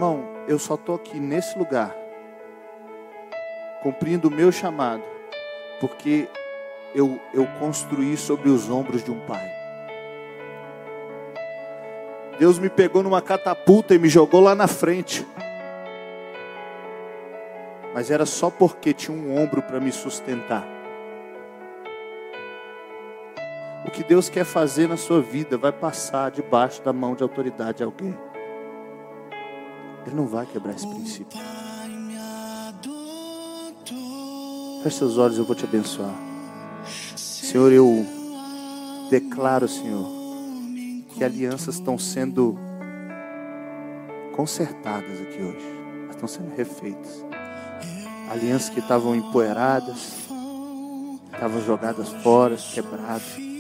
Irmão, 0.05 0.29
eu 0.47 0.59
só 0.59 0.75
estou 0.75 0.97
aqui 0.97 1.19
nesse 1.19 1.59
lugar, 1.59 1.97
cumprindo 3.83 4.29
o 4.29 4.31
meu 4.31 4.53
chamado, 4.53 5.03
porque 5.81 6.29
eu, 6.95 7.19
eu 7.33 7.47
construí 7.59 8.15
sobre 8.15 8.51
os 8.51 8.69
ombros 8.69 9.03
de 9.03 9.11
um 9.11 9.19
pai. 9.21 9.51
Deus 12.39 12.59
me 12.59 12.69
pegou 12.69 13.03
numa 13.03 13.23
catapulta 13.23 13.95
e 13.95 13.99
me 13.99 14.11
jogou 14.11 14.43
lá 14.43 14.55
na 14.55 14.69
frente. 14.69 15.27
Mas 17.95 18.11
era 18.11 18.27
só 18.27 18.51
porque 18.51 18.93
tinha 18.93 19.17
um 19.17 19.35
ombro 19.43 19.63
para 19.63 19.81
me 19.81 19.91
sustentar. 19.91 20.67
O 23.87 23.91
que 23.91 24.05
Deus 24.05 24.29
quer 24.29 24.45
fazer 24.45 24.87
na 24.87 24.99
sua 24.99 25.23
vida 25.23 25.57
vai 25.57 25.73
passar 25.73 26.31
debaixo 26.31 26.83
da 26.83 26.93
mão 26.93 27.15
de 27.15 27.23
autoridade 27.23 27.79
de 27.79 27.85
alguém. 27.85 28.15
Ele 30.07 30.15
não 30.15 30.27
vai 30.27 30.47
quebrar 30.47 30.75
esse 30.75 30.87
princípio. 30.87 31.39
Feche 34.83 34.99
seus 34.99 35.17
olhos, 35.17 35.39
eu 35.39 35.45
vou 35.45 35.57
te 35.57 35.65
abençoar. 35.65 36.15
Senhor, 37.17 37.73
eu 37.73 38.05
declaro, 39.09 39.67
Senhor, 39.67 40.07
que 41.09 41.25
alianças 41.25 41.77
estão 41.77 41.99
sendo 41.99 42.59
consertadas 44.37 45.21
aqui 45.23 45.43
hoje. 45.43 45.67
Elas 46.03 46.17
estão 46.17 46.29
sendo 46.29 46.55
refeitas. 46.55 47.25
Alianças 48.31 48.69
que 48.69 48.81
estavam 48.81 49.15
empoeiradas, 49.15 50.29
estavam 51.33 51.61
jogadas 51.65 52.09
fora, 52.23 52.57
quebradas. 52.57 53.54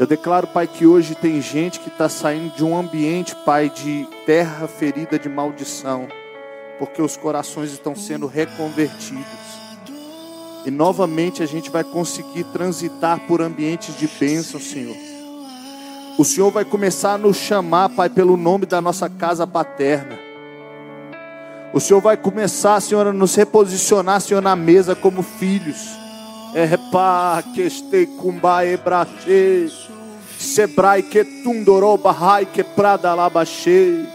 Eu 0.00 0.06
declaro, 0.06 0.46
Pai, 0.46 0.66
que 0.66 0.86
hoje 0.86 1.14
tem 1.14 1.42
gente 1.42 1.78
que 1.78 1.90
está 1.90 2.08
saindo 2.08 2.56
de 2.56 2.64
um 2.64 2.74
ambiente, 2.74 3.36
Pai, 3.44 3.68
de 3.68 4.08
terra 4.24 4.66
ferida 4.66 5.18
de 5.18 5.28
maldição, 5.28 6.08
porque 6.78 7.02
os 7.02 7.18
corações 7.18 7.70
estão 7.70 7.94
sendo 7.94 8.26
reconvertidos. 8.26 9.26
E 10.64 10.70
novamente 10.70 11.42
a 11.42 11.46
gente 11.46 11.68
vai 11.68 11.84
conseguir 11.84 12.44
transitar 12.44 13.20
por 13.28 13.42
ambientes 13.42 13.94
de 13.94 14.08
bênção, 14.08 14.58
Senhor. 14.58 14.96
O 16.16 16.24
Senhor 16.24 16.50
vai 16.50 16.64
começar 16.64 17.12
a 17.12 17.18
nos 17.18 17.36
chamar, 17.36 17.90
Pai, 17.90 18.08
pelo 18.08 18.38
nome 18.38 18.64
da 18.64 18.80
nossa 18.80 19.06
casa 19.06 19.46
paterna. 19.46 20.18
O 21.74 21.78
Senhor 21.78 22.00
vai 22.00 22.16
começar, 22.16 22.80
Senhor, 22.80 23.06
a 23.06 23.12
nos 23.12 23.34
reposicionar, 23.34 24.22
Senhor, 24.22 24.40
na 24.40 24.56
mesa 24.56 24.94
como 24.94 25.22
filhos. 25.22 25.90
É 26.54 26.74
pá, 26.90 27.44
que 27.54 27.60
este 27.60 28.06
cumba 28.18 28.64
ebrache. 28.64 29.79
Sebrai 30.40 31.02
que 31.02 31.22
tundorou 31.22 31.98
bahai 31.98 32.46
que 32.46 32.64
prada 32.64 33.12
labaxei. 33.12 34.06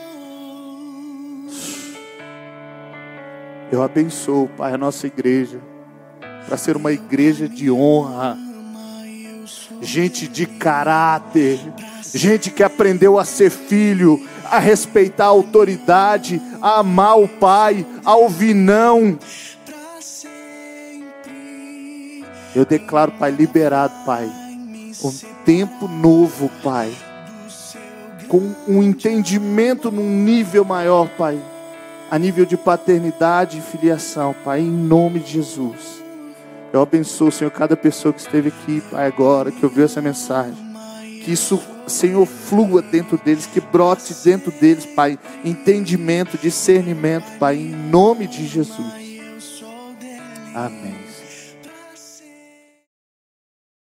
Eu 3.71 3.83
abençoo, 3.83 4.49
Pai, 4.57 4.73
a 4.73 4.77
nossa 4.77 5.05
igreja, 5.05 5.61
para 6.47 6.57
ser 6.57 6.75
uma 6.75 6.91
igreja 6.91 7.47
de 7.47 7.69
honra, 7.69 8.35
gente 9.83 10.27
de 10.27 10.47
caráter, 10.47 11.59
gente 12.11 12.49
que 12.49 12.63
aprendeu 12.63 13.19
a 13.19 13.23
ser 13.23 13.51
filho, 13.51 14.27
a 14.45 14.57
respeitar 14.57 15.25
a 15.25 15.27
autoridade, 15.27 16.41
a 16.59 16.79
amar 16.79 17.19
o 17.19 17.27
Pai, 17.27 17.85
a 18.03 18.15
ouvir 18.15 18.55
não. 18.55 19.15
Eu 22.55 22.65
declaro, 22.65 23.11
Pai, 23.11 23.29
liberado, 23.29 23.93
Pai 24.03 24.44
um 25.03 25.11
tempo 25.43 25.87
novo, 25.87 26.49
Pai. 26.63 26.93
Com 28.27 28.55
um 28.67 28.81
entendimento 28.81 29.91
num 29.91 30.09
nível 30.09 30.65
maior, 30.65 31.07
Pai. 31.09 31.39
A 32.09 32.17
nível 32.17 32.45
de 32.45 32.55
paternidade 32.55 33.57
e 33.57 33.61
filiação, 33.61 34.35
Pai, 34.43 34.61
em 34.61 34.71
nome 34.71 35.19
de 35.19 35.33
Jesus. 35.33 36.03
Eu 36.71 36.81
abençoo, 36.81 37.31
Senhor, 37.31 37.51
cada 37.51 37.75
pessoa 37.75 38.13
que 38.13 38.19
esteve 38.19 38.49
aqui, 38.49 38.81
Pai, 38.91 39.07
agora, 39.07 39.51
que 39.51 39.65
ouviu 39.65 39.85
essa 39.85 40.01
mensagem. 40.01 40.55
Que 41.23 41.31
isso, 41.31 41.61
Senhor, 41.87 42.25
flua 42.25 42.81
dentro 42.81 43.17
deles, 43.17 43.45
que 43.45 43.59
brote 43.59 44.13
dentro 44.23 44.51
deles, 44.51 44.85
Pai, 44.85 45.17
entendimento, 45.43 46.37
discernimento, 46.37 47.25
Pai, 47.39 47.55
em 47.55 47.71
nome 47.71 48.27
de 48.27 48.45
Jesus. 48.45 48.93
Amém. 50.53 51.04